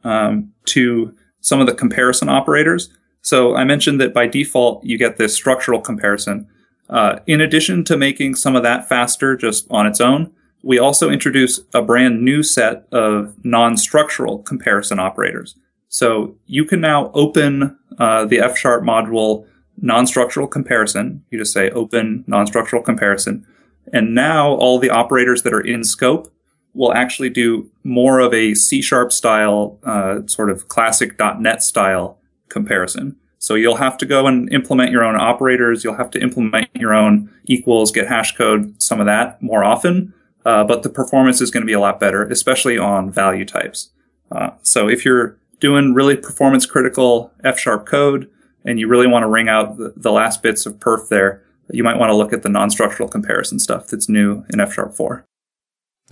[0.02, 2.90] um, to some of the comparison operators.
[3.22, 6.48] So I mentioned that by default you get this structural comparison.
[6.88, 10.32] Uh, in addition to making some of that faster just on its own,
[10.62, 15.56] we also introduce a brand new set of non-structural comparison operators.
[15.88, 19.46] So you can now open uh, the F sharp module
[19.80, 21.24] non-structural comparison.
[21.30, 23.46] You just say open non-structural comparison.
[23.92, 26.32] And now all the operators that are in scope
[26.74, 32.18] will actually do more of a C sharp style, uh, sort of classic .NET style
[32.48, 33.16] comparison.
[33.46, 35.84] So you'll have to go and implement your own operators.
[35.84, 40.12] You'll have to implement your own equals, get hash code, some of that more often.
[40.44, 43.90] Uh, but the performance is going to be a lot better, especially on value types.
[44.32, 48.28] Uh, so if you're doing really performance critical F sharp code
[48.64, 51.84] and you really want to wring out the, the last bits of perf there, you
[51.84, 55.24] might want to look at the non-structural comparison stuff that's new in F sharp 4.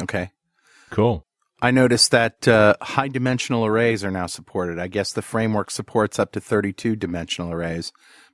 [0.00, 0.30] Okay.
[0.90, 1.23] Cool.
[1.64, 4.78] I noticed that uh, high dimensional arrays are now supported.
[4.78, 7.90] I guess the framework supports up to 32 dimensional arrays,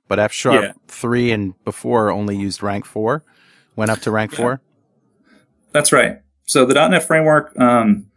[0.09, 0.73] but F sharp Yeah.
[0.89, 3.23] 3 and before only used rank 4,
[3.77, 4.59] went up to rank 4.
[5.71, 6.17] That's right.
[6.45, 8.07] So the .NET framework, um,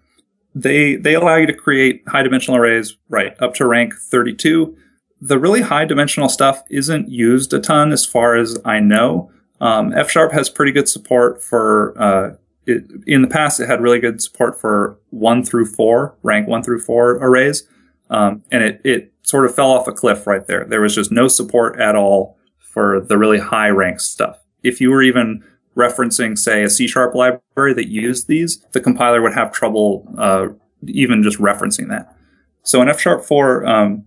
[0.53, 4.77] they they allow you to create high dimensional arrays, right, up to rank 32.
[5.21, 9.31] The really high dimensional stuff isn't used a ton, as far as I know.
[9.61, 11.95] Um, F sharp has pretty good support for.
[11.97, 12.31] Uh,
[12.67, 16.63] it, in the past, it had really good support for one through four, rank one
[16.63, 17.67] through four arrays,
[18.11, 20.65] um, and it it sort of fell off a cliff right there.
[20.65, 24.39] There was just no support at all for the really high rank stuff.
[24.63, 25.45] If you were even
[25.77, 30.49] referencing, say, a C sharp library that used these, the compiler would have trouble uh,
[30.87, 32.15] even just referencing that.
[32.63, 34.05] So in F sharp 4, um,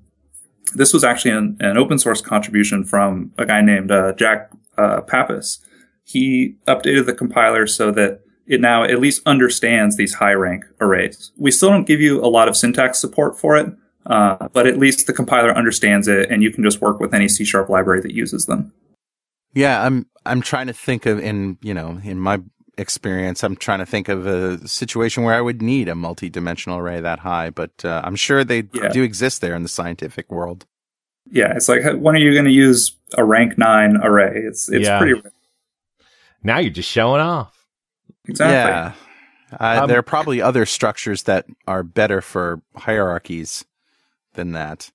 [0.74, 5.02] this was actually an, an, open source contribution from a guy named uh, Jack uh,
[5.02, 5.60] Pappas.
[6.04, 11.32] He updated the compiler so that it now at least understands these high rank arrays.
[11.38, 13.68] We still don't give you a lot of syntax support for it,
[14.06, 17.28] uh, but at least the compiler understands it and you can just work with any
[17.28, 18.72] C sharp library that uses them.
[19.54, 22.40] Yeah, I'm I'm trying to think of in you know in my
[22.78, 27.02] experience, I'm trying to think of a situation where I would need a multi-dimensional array
[27.02, 28.90] that high, but uh, I'm sure they Yeah.
[28.90, 30.66] do exist there in the scientific world.
[31.32, 34.42] Yeah, it's like when are you going to use a rank nine array?
[34.46, 35.00] It's it's Yeah.
[35.00, 35.22] pretty
[36.44, 37.57] Now you're just showing off.
[38.28, 38.56] Exactly.
[38.56, 38.94] Yeah,
[39.60, 43.66] uh, Um, there are probably other structures that are better for hierarchies
[44.34, 44.92] than that.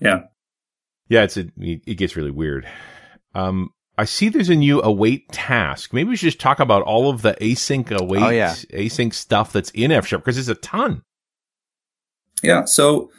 [0.00, 0.22] Yeah.
[1.08, 2.66] Yeah, it's a, it gets really weird.
[3.34, 5.92] Um, I see there's a new await task.
[5.92, 8.54] Maybe we should just talk about all of the async await, Oh, yeah.
[8.72, 11.02] async stuff that's in F sharp because there's a ton.
[12.42, 12.64] Yeah.
[12.64, 13.10] So,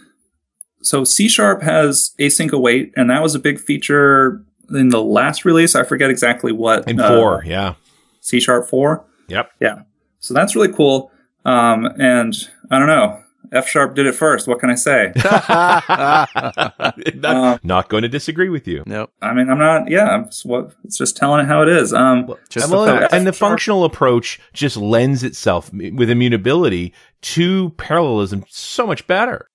[0.82, 5.46] so C sharp has async await, and that was a big feature in the last
[5.46, 5.76] release.
[5.76, 6.90] I forget exactly what.
[6.90, 7.76] In uh, four, yeah.
[8.26, 9.06] C sharp four.
[9.28, 9.52] Yep.
[9.62, 9.82] Yeah.
[10.20, 11.12] So that's really cool.
[11.46, 12.34] Um, and
[12.72, 13.22] I don't know.
[13.52, 14.48] F sharp did it first.
[14.48, 15.12] What can I say?
[17.16, 18.84] not, Um, not going to disagree with you.
[18.88, 19.12] nope.
[19.22, 19.90] I mean, I'm not.
[19.90, 20.24] Yeah.
[20.26, 20.74] It's what.
[20.84, 21.94] It's just telling it how it is.
[21.94, 22.34] Um.
[22.50, 23.14] Just and, the well, fact.
[23.14, 29.48] and the functional approach just lends itself with immutability to parallelism so much better.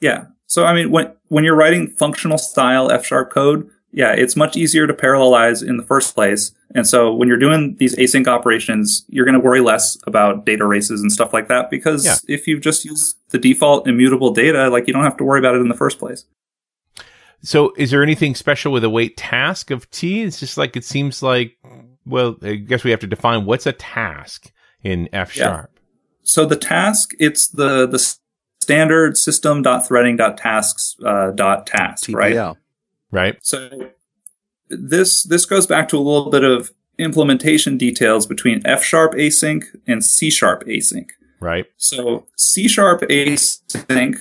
[0.00, 0.24] Yeah.
[0.46, 4.56] So I mean, when when you're writing functional style F sharp code, yeah, it's much
[4.56, 6.52] easier to parallelize in the first place.
[6.74, 10.64] And so when you're doing these async operations, you're going to worry less about data
[10.64, 12.16] races and stuff like that because Yeah.
[12.28, 15.56] if you just use the default immutable data, like you don't have to worry about
[15.56, 16.24] it in the first place.
[17.42, 20.22] So, is there anything special with await task of T?
[20.22, 21.56] It's just like it seems like.
[22.06, 24.50] Well, I guess we have to define what's a task
[24.82, 25.44] in F Yeah.
[25.44, 25.80] sharp.
[26.22, 27.98] So the task, it's the the
[28.62, 32.34] standard system.threading.tasks uh, dot task, right?
[32.34, 32.56] TPL.
[33.10, 33.38] Right?
[33.42, 33.92] So
[34.68, 39.64] this this goes back to a little bit of implementation details between F sharp async
[39.86, 41.08] and C sharp async.
[41.40, 41.66] Right.
[41.76, 44.16] So C sharp async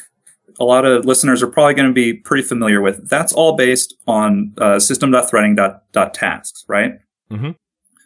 [0.60, 3.10] a lot of listeners are probably going to be pretty familiar with.
[3.10, 7.00] That's all based on uh, system.threading.tasks, right?
[7.32, 7.56] Mhm.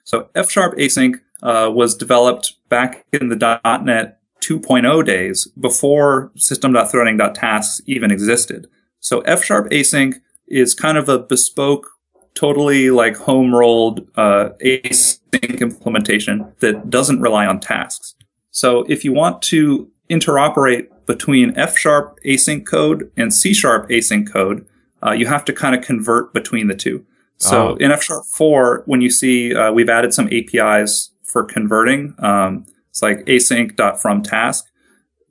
[0.03, 7.81] So F Sharp Async uh, was developed back in the .NET 2.0 days before system.threading.tasks
[7.85, 8.67] even existed.
[8.99, 10.15] So F Sharp Async
[10.53, 11.89] is kind of a bespoke,
[12.35, 18.15] totally like home rolled uh, async implementation that doesn't rely on tasks.
[18.51, 24.31] So if you want to interoperate between F sharp async code and C sharp async
[24.31, 24.65] code,
[25.05, 27.05] uh, you have to kind of convert between the two.
[27.37, 27.75] So Oh.
[27.75, 32.65] in F sharp 4, when you see uh, we've added some APIs for converting, um,
[32.89, 34.65] it's like async.from task.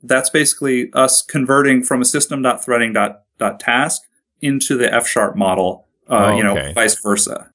[0.03, 4.01] That's basically us converting from a system.threading.task
[4.43, 6.73] into the F sharp model, uh, Oh, you know, okay.
[6.73, 7.49] vice versa.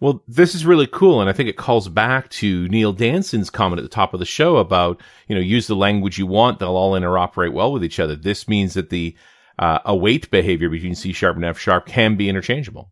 [0.00, 3.78] Well, this is really cool, and I think it calls back to Neil Danson's comment
[3.78, 6.76] at the top of the show about you know use the language you want; they'll
[6.76, 8.14] all interoperate well with each other.
[8.14, 9.16] This means that the
[9.58, 12.90] uh, await behavior between C sharp and F sharp can be interchangeable.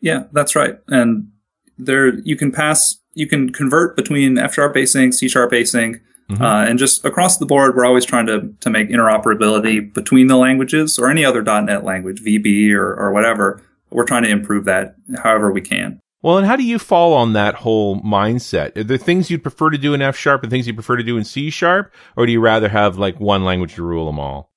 [0.00, 0.78] Yeah, that's right.
[0.88, 1.28] And
[1.76, 6.00] there you can pass, you can convert between F sharp async, C sharp async,
[6.30, 10.36] uh, and just across the board, we're always trying to to make interoperability between the
[10.36, 13.62] languages or any other .NET language, VB or or whatever.
[13.90, 16.00] We're trying to improve that however we can.
[16.22, 18.76] Well, and how do you fall on that whole mindset?
[18.78, 21.02] Are there things you'd prefer to do in F sharp and things you prefer to
[21.02, 24.18] do in C sharp, or do you rather have like one language to rule them
[24.20, 24.50] all?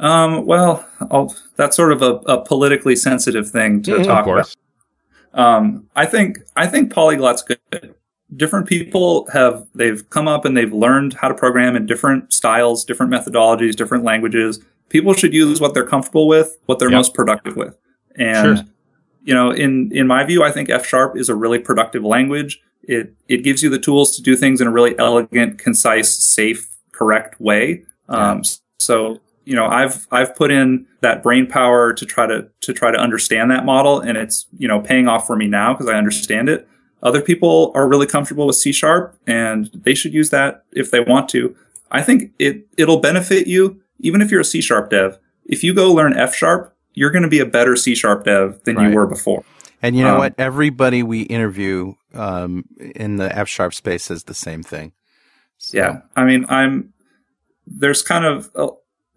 [0.00, 4.24] Um, well, I'll, that's sort of a, a politically sensitive thing to Mhm, talk of
[4.24, 4.56] course.
[5.32, 5.40] about.
[5.40, 7.94] Um, I think I think polyglot's good.
[8.34, 12.84] Different people have they've come up and they've learned how to program in different styles,
[12.84, 14.60] different methodologies, different languages.
[14.88, 16.96] People should use what they're comfortable with, what they're Yep.
[16.98, 17.76] most productive with.
[18.16, 18.66] And Sure.
[19.24, 22.60] you know, in in my view, I think F sharp is a really productive language.
[22.82, 26.68] It it gives you the tools to do things in a really elegant, concise, safe,
[26.92, 27.84] correct way.
[28.08, 28.42] Um,
[28.78, 32.90] So you know, I've I've put in that brain power to try to to try
[32.90, 35.94] to understand that model, and it's you know paying off for me now because I
[35.94, 36.66] understand it.
[37.04, 41.00] Other people are really comfortable with C sharp, and they should use that if they
[41.00, 41.54] want to.
[41.90, 45.18] I think it it'll benefit you even if you're a C sharp dev.
[45.44, 48.60] If you go learn F sharp, you're going to be a better C sharp dev
[48.64, 48.88] than Right.
[48.88, 49.44] you were before.
[49.82, 50.34] And you know Um, what?
[50.38, 52.64] Everybody we interview um,
[52.96, 54.92] in the F sharp space says the same thing.
[55.58, 56.94] So- Yeah, I mean, I'm
[57.66, 58.50] there's kind of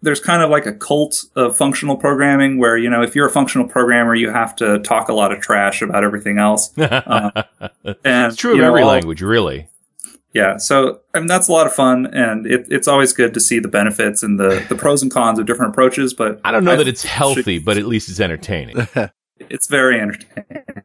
[0.02, 3.30] there's kind of like a cult of functional programming where you know if you're a
[3.30, 6.72] functional programmer, you have to talk a lot of trash about everything else.
[6.76, 7.32] And um,
[8.04, 9.68] it's true of know, every all- language, really.
[10.34, 13.40] Yeah, so I mean that's a lot of fun, and it, it's always good to
[13.40, 16.12] see the benefits and the the pros and cons of different approaches.
[16.14, 18.86] But I don't know that it's should- healthy, but at least it's entertaining.
[19.40, 20.77] it's very entertaining.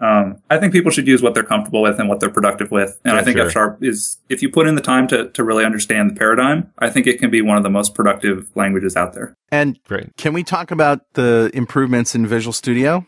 [0.00, 2.98] Um, I think people should use what they're comfortable with and what they're productive with.
[3.04, 3.46] And Yeah, I think sure.
[3.46, 6.72] F sharp is, if you put in the time to, to really understand the paradigm,
[6.78, 9.34] I think it can be one of the most productive languages out there.
[9.52, 10.16] And Great.
[10.16, 13.06] can we talk about the improvements in Visual Studio?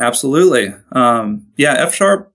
[0.00, 0.74] Absolutely.
[0.92, 2.32] Um, yeah, F sharp,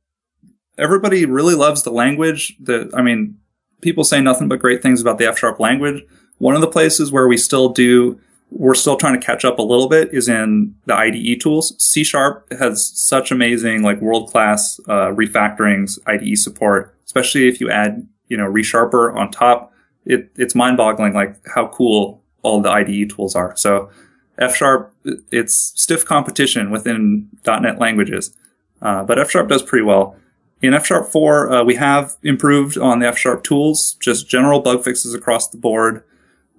[0.77, 2.55] everybody really loves the language.
[2.59, 3.37] The, I mean,
[3.81, 6.03] people say nothing but great things about the F sharp language.
[6.37, 8.19] One of the places where we still do,
[8.55, 11.73] we're still trying to catch up a little bit is in the IDE tools.
[11.83, 17.71] C sharp has such amazing, like world class, uh, refactorings, IDE support, especially if you
[17.71, 19.73] add, you know, ReSharper on top.
[20.05, 23.55] It, it's mind boggling, like how cool all the IDE tools are.
[23.55, 23.89] So,
[24.37, 24.93] F sharp,
[25.31, 28.35] it's stiff competition within .NET languages,
[28.81, 30.15] uh, but F sharp does pretty well.
[30.61, 34.59] In F sharp 4, uh, we have improved on the F sharp tools, just general
[34.59, 36.03] bug fixes across the board.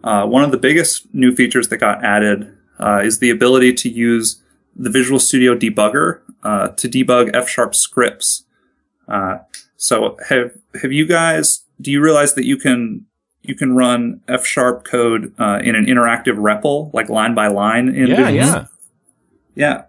[0.05, 3.89] Uh, one of the biggest new features that got added uh, is the ability to
[3.89, 4.41] use
[4.77, 8.45] the Visual Studio debugger uh, to debug F sharp scripts.
[9.09, 9.39] Uh,
[9.77, 11.65] so have have you guys?
[11.81, 13.07] Do you realize that you can
[13.43, 17.89] you can run F sharp code uh, in an interactive REPL, like line by line
[17.89, 18.67] in Yeah, Visual yeah.
[19.55, 19.83] yeah.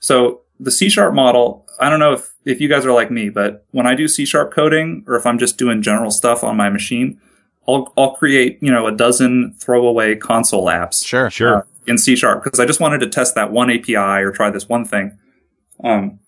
[0.00, 3.28] So the C sharp model, I don't know if, if you guys are like me,
[3.28, 6.56] but when I do C sharp coding or if I'm just doing general stuff on
[6.56, 7.20] my machine,
[7.68, 11.30] I'll, I'll create, you know, a dozen throwaway console apps Sure.
[11.30, 11.56] Sure.
[11.58, 14.50] uh, in C sharp because I just wanted to test that one API or try
[14.50, 15.18] this one thing.
[15.82, 16.20] Um,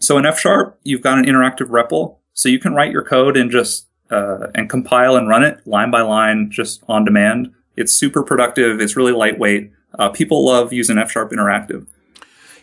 [0.00, 3.36] so in F sharp, you've got an interactive REPL, so you can write your code
[3.36, 7.52] and just uh, and compile and run it line by line, just on demand.
[7.76, 8.80] It's super productive.
[8.80, 9.72] It's really lightweight.
[9.98, 11.86] Uh, people love using F sharp interactive.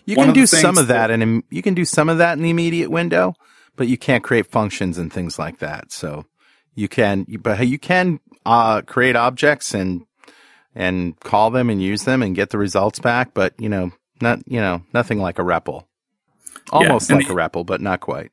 [0.05, 2.43] You One can do some of that, and you can do some of that in
[2.43, 3.33] the immediate window,
[3.75, 5.91] but you can't create functions and things like that.
[5.91, 6.25] So
[6.75, 10.05] you can, but you can uh, create objects and
[10.75, 13.33] and call them and use them and get the results back.
[13.33, 15.85] But you know, not you know, nothing like a REPL.
[16.71, 18.31] Almost and like the- a REPL, but not quite.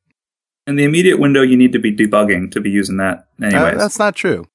[0.67, 3.99] In the immediate window, you need to be debugging to be using that Uh, that's
[3.99, 4.47] not true.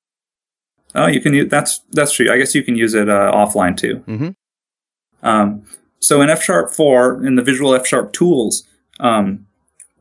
[0.95, 2.31] Oh, you can use that's that's true.
[2.31, 4.03] I guess you can use it uh, offline too.
[4.07, 4.35] Mhm.
[5.23, 5.63] Um,
[5.99, 8.63] so in F Sharp 4, in the Visual F Sharp tools,
[8.99, 9.47] um,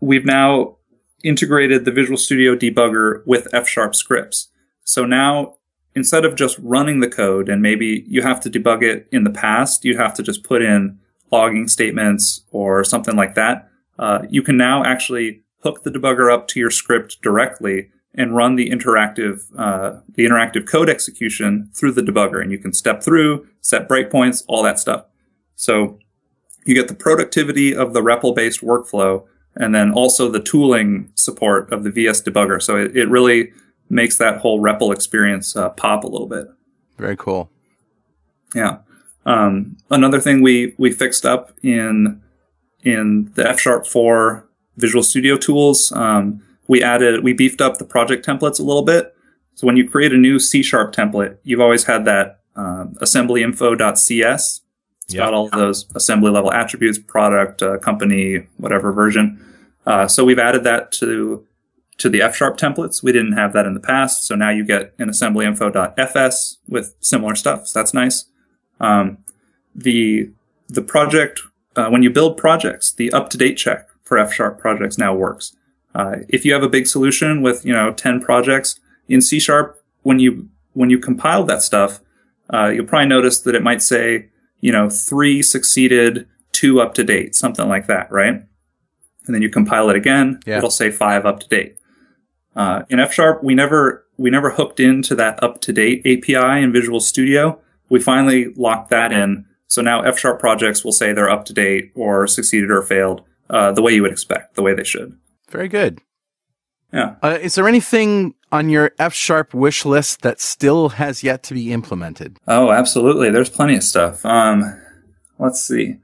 [0.01, 0.76] we've now
[1.25, 4.49] integrated the Visual Studio debugger with F Sharp scripts.
[4.85, 5.57] So now
[5.97, 9.31] instead of just running the code and maybe you have to debug it in the
[9.31, 10.99] past, you have to just put in
[11.33, 13.69] logging statements or something like that.
[13.99, 18.57] Uh, you can now actually hook the debugger up to your script directly and run
[18.57, 23.47] the interactive uh, the interactive code execution through the debugger, and you can step through,
[23.61, 25.05] set breakpoints, all that stuff.
[25.55, 25.99] So
[26.65, 29.25] you get the productivity of the REPL based workflow,
[29.57, 32.63] and then also the tooling support of the VS debugger.
[32.63, 33.53] So it, it really
[33.89, 36.47] makes that whole REPL experience uh, pop a little bit.
[36.99, 37.51] Very cool.
[38.55, 38.79] Yeah.
[39.25, 42.23] Um, another thing we we fixed up in
[42.83, 44.47] in the F Sharp 4
[44.77, 49.15] Visual Studio tools, um, we added we beefed up the project templates a little bit.
[49.55, 54.61] So when you create a new C Sharp template, you've always had that um, assemblyinfo.cs.
[55.07, 55.25] It's Yeah.
[55.25, 59.39] got all those assembly level attributes, product, uh, company, whatever version.
[59.87, 61.45] Uh, so we've added that to
[61.99, 63.03] to the F sharp templates.
[63.03, 67.35] We didn't have that in the past, so now you get an assemblyinfo.fs with similar
[67.35, 67.69] stuff.
[67.69, 68.27] So that's nice.
[68.81, 69.19] Um,
[69.75, 70.31] the
[70.69, 71.41] the project
[71.77, 75.15] uh, when you build projects, the up to date check for F sharp projects now
[75.15, 75.55] works.
[75.95, 79.81] Uh, if you have a big solution with you know ten projects in C sharp,
[80.03, 82.01] when you when you compile that stuff,
[82.53, 84.29] uh, you'll probably notice that it might say
[84.61, 88.43] you know three succeeded, two up to date, something like that, right?
[89.27, 90.59] And then you compile it again, Yeah.
[90.59, 91.77] it'll say five up to date.
[92.55, 96.63] Uh, in F sharp, we never we never hooked into that up to date API
[96.63, 97.61] in Visual Studio.
[97.91, 99.45] We finally locked that in.
[99.67, 103.23] So now F sharp projects will say they're up to date or succeeded or failed
[103.51, 105.17] uh, the way you would expect, the way they should.
[105.51, 106.01] Very good.
[106.93, 107.17] Yeah.
[107.23, 111.55] Uh, is there anything on your F sharp wish list that still has yet to
[111.55, 112.39] be implemented?
[112.49, 113.31] Oh, absolutely.
[113.31, 114.25] There's plenty of stuff.
[114.25, 114.81] Um,
[115.39, 115.97] let's see.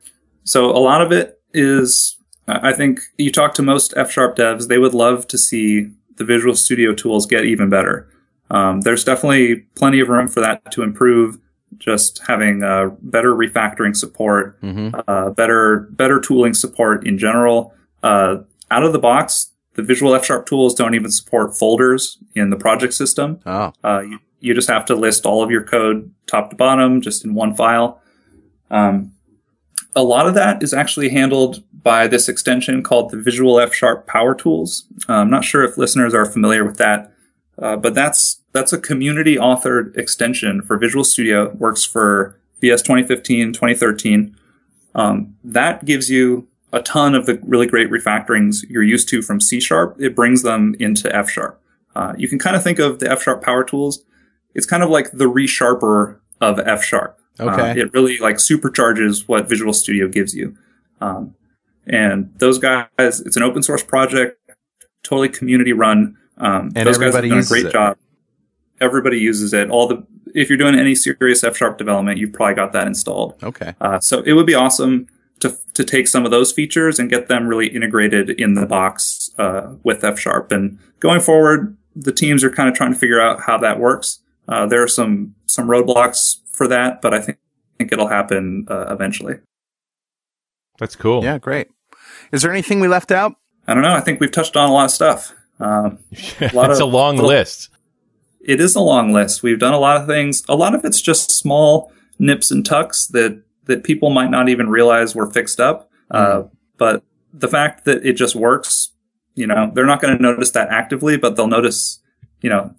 [0.44, 2.16] So a lot of it is,
[2.48, 6.24] I think you talk to most F sharp devs, they would love to see the
[6.24, 8.08] Visual Studio tools get even better.
[8.50, 11.38] Um, there's definitely plenty of room for that to improve.
[11.78, 15.00] Just having uh, better refactoring support, Mm-hmm.
[15.08, 17.74] uh, better better tooling support in general.
[18.02, 18.38] Uh,
[18.70, 22.56] out of the box, the Visual F Sharp tools don't even support folders in the
[22.56, 23.40] project system.
[23.46, 27.00] Oh, Uh, you, you just have to list all of your code top to bottom
[27.00, 28.00] just in one file.
[28.70, 29.12] Um,
[29.94, 34.06] a lot of that is actually handled by this extension called the Visual F Sharp
[34.06, 34.84] Power Tools.
[35.08, 37.12] Uh, I'm not sure if listeners are familiar with that,
[37.58, 41.50] uh, but that's that's a community authored extension for Visual Studio.
[41.54, 44.36] Works for VS 2015, 2013.
[44.94, 49.40] Um, that gives you a ton of the really great refactorings you're used to from
[49.40, 49.96] C Sharp.
[50.00, 51.60] It brings them into F Sharp.
[51.94, 54.04] Uh, you can kind of think of the F Sharp Power Tools.
[54.54, 57.18] It's kind of like the ReSharper of F Sharp.
[57.40, 57.70] Okay.
[57.70, 60.56] Uh, it really like supercharges what Visual Studio gives you.
[61.00, 61.34] Um,
[61.86, 64.38] and those guys, it's an open source project,
[65.02, 66.16] totally community run.
[66.38, 67.72] Um, And those guys have done a great it.
[67.72, 67.96] job.
[68.80, 69.70] Everybody uses it.
[69.70, 73.34] All the if you're doing any serious F Sharp development, you've probably got that installed.
[73.42, 73.74] okay.
[73.80, 75.06] Uh, so it would be awesome
[75.42, 79.30] to to take some of those features and get them really integrated in the box
[79.38, 80.50] uh, with F Sharp.
[80.50, 84.20] And going forward, the teams are kind of trying to figure out how that works.
[84.48, 88.66] Uh, there are some some roadblocks for that, but I think I think it'll happen
[88.68, 89.34] uh, eventually.
[90.78, 91.22] That's cool.
[91.22, 91.68] Yeah, great.
[92.32, 93.34] Is there anything we left out?
[93.66, 93.94] I don't know.
[93.94, 95.32] I think we've touched on a lot of stuff.
[95.60, 95.98] Um,
[96.38, 97.68] That's lot a of- long little- list.
[98.40, 99.42] it is a long list.
[99.42, 100.42] We've done a lot of things.
[100.48, 104.68] A lot of it's just small nips and tucks that that people might not even
[104.68, 105.90] realize were fixed up.
[106.10, 106.44] Uh,
[106.76, 107.02] but
[107.32, 108.92] the fact that it just works,
[109.34, 112.00] you know, they're not going to notice that actively, but they'll notice,
[112.40, 112.74] you know,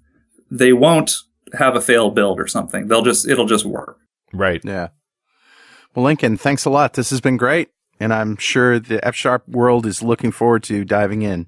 [0.52, 1.16] they won't
[1.54, 2.88] have a failed build or something.
[2.88, 4.00] They'll just it'll just work.
[4.32, 4.62] Right.
[4.64, 4.90] Yeah.
[5.96, 6.94] Well, Lincoln, thanks a lot.
[6.94, 7.70] This has been great.
[8.00, 11.48] And I'm sure the F sharp world is looking forward to diving in.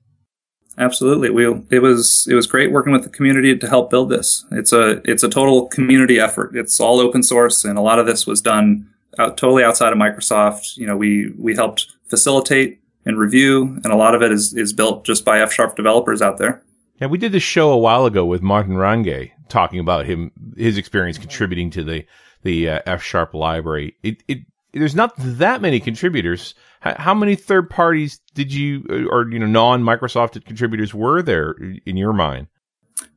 [0.78, 1.30] Absolutely.
[1.30, 4.46] We it was it was great working with the community to help build this.
[4.52, 6.56] It's a it's a total community effort.
[6.56, 10.00] It's all open source and a lot of this was done out, totally outside of
[10.00, 10.78] Microsoft.
[10.78, 14.74] You know, we we helped facilitate and review and a lot of it is is
[14.74, 16.64] built just by F Sharp developers out there.
[17.00, 20.78] Yeah, we did this show a while ago with Martin Range talking about him his
[20.78, 22.06] experience contributing to the
[22.44, 23.96] the uh, F sharp library.
[24.04, 24.40] It it
[24.74, 26.54] there's not that many contributors.
[26.82, 31.22] How, how many third parties did you uh, or you know non Microsoft contributors were
[31.22, 31.56] there
[31.86, 32.48] in your mind?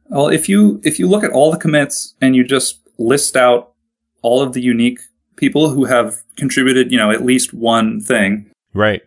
[0.07, 3.75] Well, if you if you look at all the commits and you just list out
[4.23, 5.01] all of the unique
[5.39, 9.03] people who have contributed, you know, at least one thing, Right.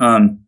[0.00, 0.40] um,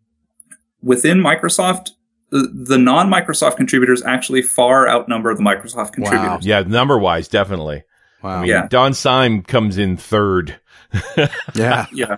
[0.83, 1.91] within Microsoft,
[2.31, 6.29] the, the non Microsoft contributors actually far outnumber the Microsoft contributors.
[6.29, 6.39] Wow.
[6.43, 7.83] Yeah, number wise, definitely.
[8.23, 8.37] Wow.
[8.37, 8.67] I mean, Yeah.
[8.69, 10.59] Don Syme comes in third.
[11.55, 11.87] yeah.
[11.93, 12.17] Yeah.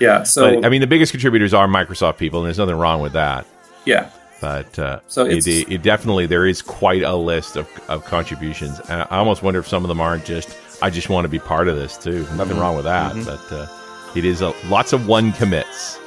[0.00, 0.22] Yeah.
[0.24, 3.12] So, But, I mean, the biggest contributors are Microsoft people, and there's nothing wrong with
[3.12, 3.46] that.
[3.84, 4.10] yeah.
[4.40, 8.78] But uh, So it, it's- it definitely there is quite a list of, of contributions,
[8.90, 10.50] and I almost wonder if some of them aren't just
[10.84, 12.24] I just want to be part of this too.
[12.24, 12.36] Mm-hmm.
[12.36, 13.66] Nothing wrong with that, but uh,
[14.14, 15.98] it is a, lots of one commits.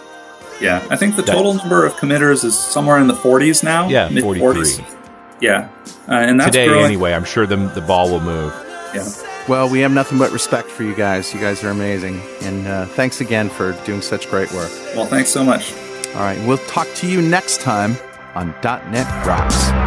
[0.61, 0.85] Yeah.
[0.89, 3.87] I think the That- total number of committers is somewhere in the 40s now.
[3.89, 4.85] Yeah, mid 43.
[5.41, 5.69] Yeah.
[6.07, 6.85] Uh, and that's Today, growing.
[6.85, 8.53] anyway, I'm sure the the ball will move.
[8.93, 9.07] Yeah.
[9.47, 11.33] Well, we have nothing but respect for you guys.
[11.33, 12.21] You guys are amazing.
[12.41, 14.71] And uh, thanks again for doing such great work.
[14.95, 15.73] Well, thanks so much.
[16.15, 16.39] All right.
[16.47, 17.95] We'll talk to you next time
[18.35, 19.86] on .NET Rocks.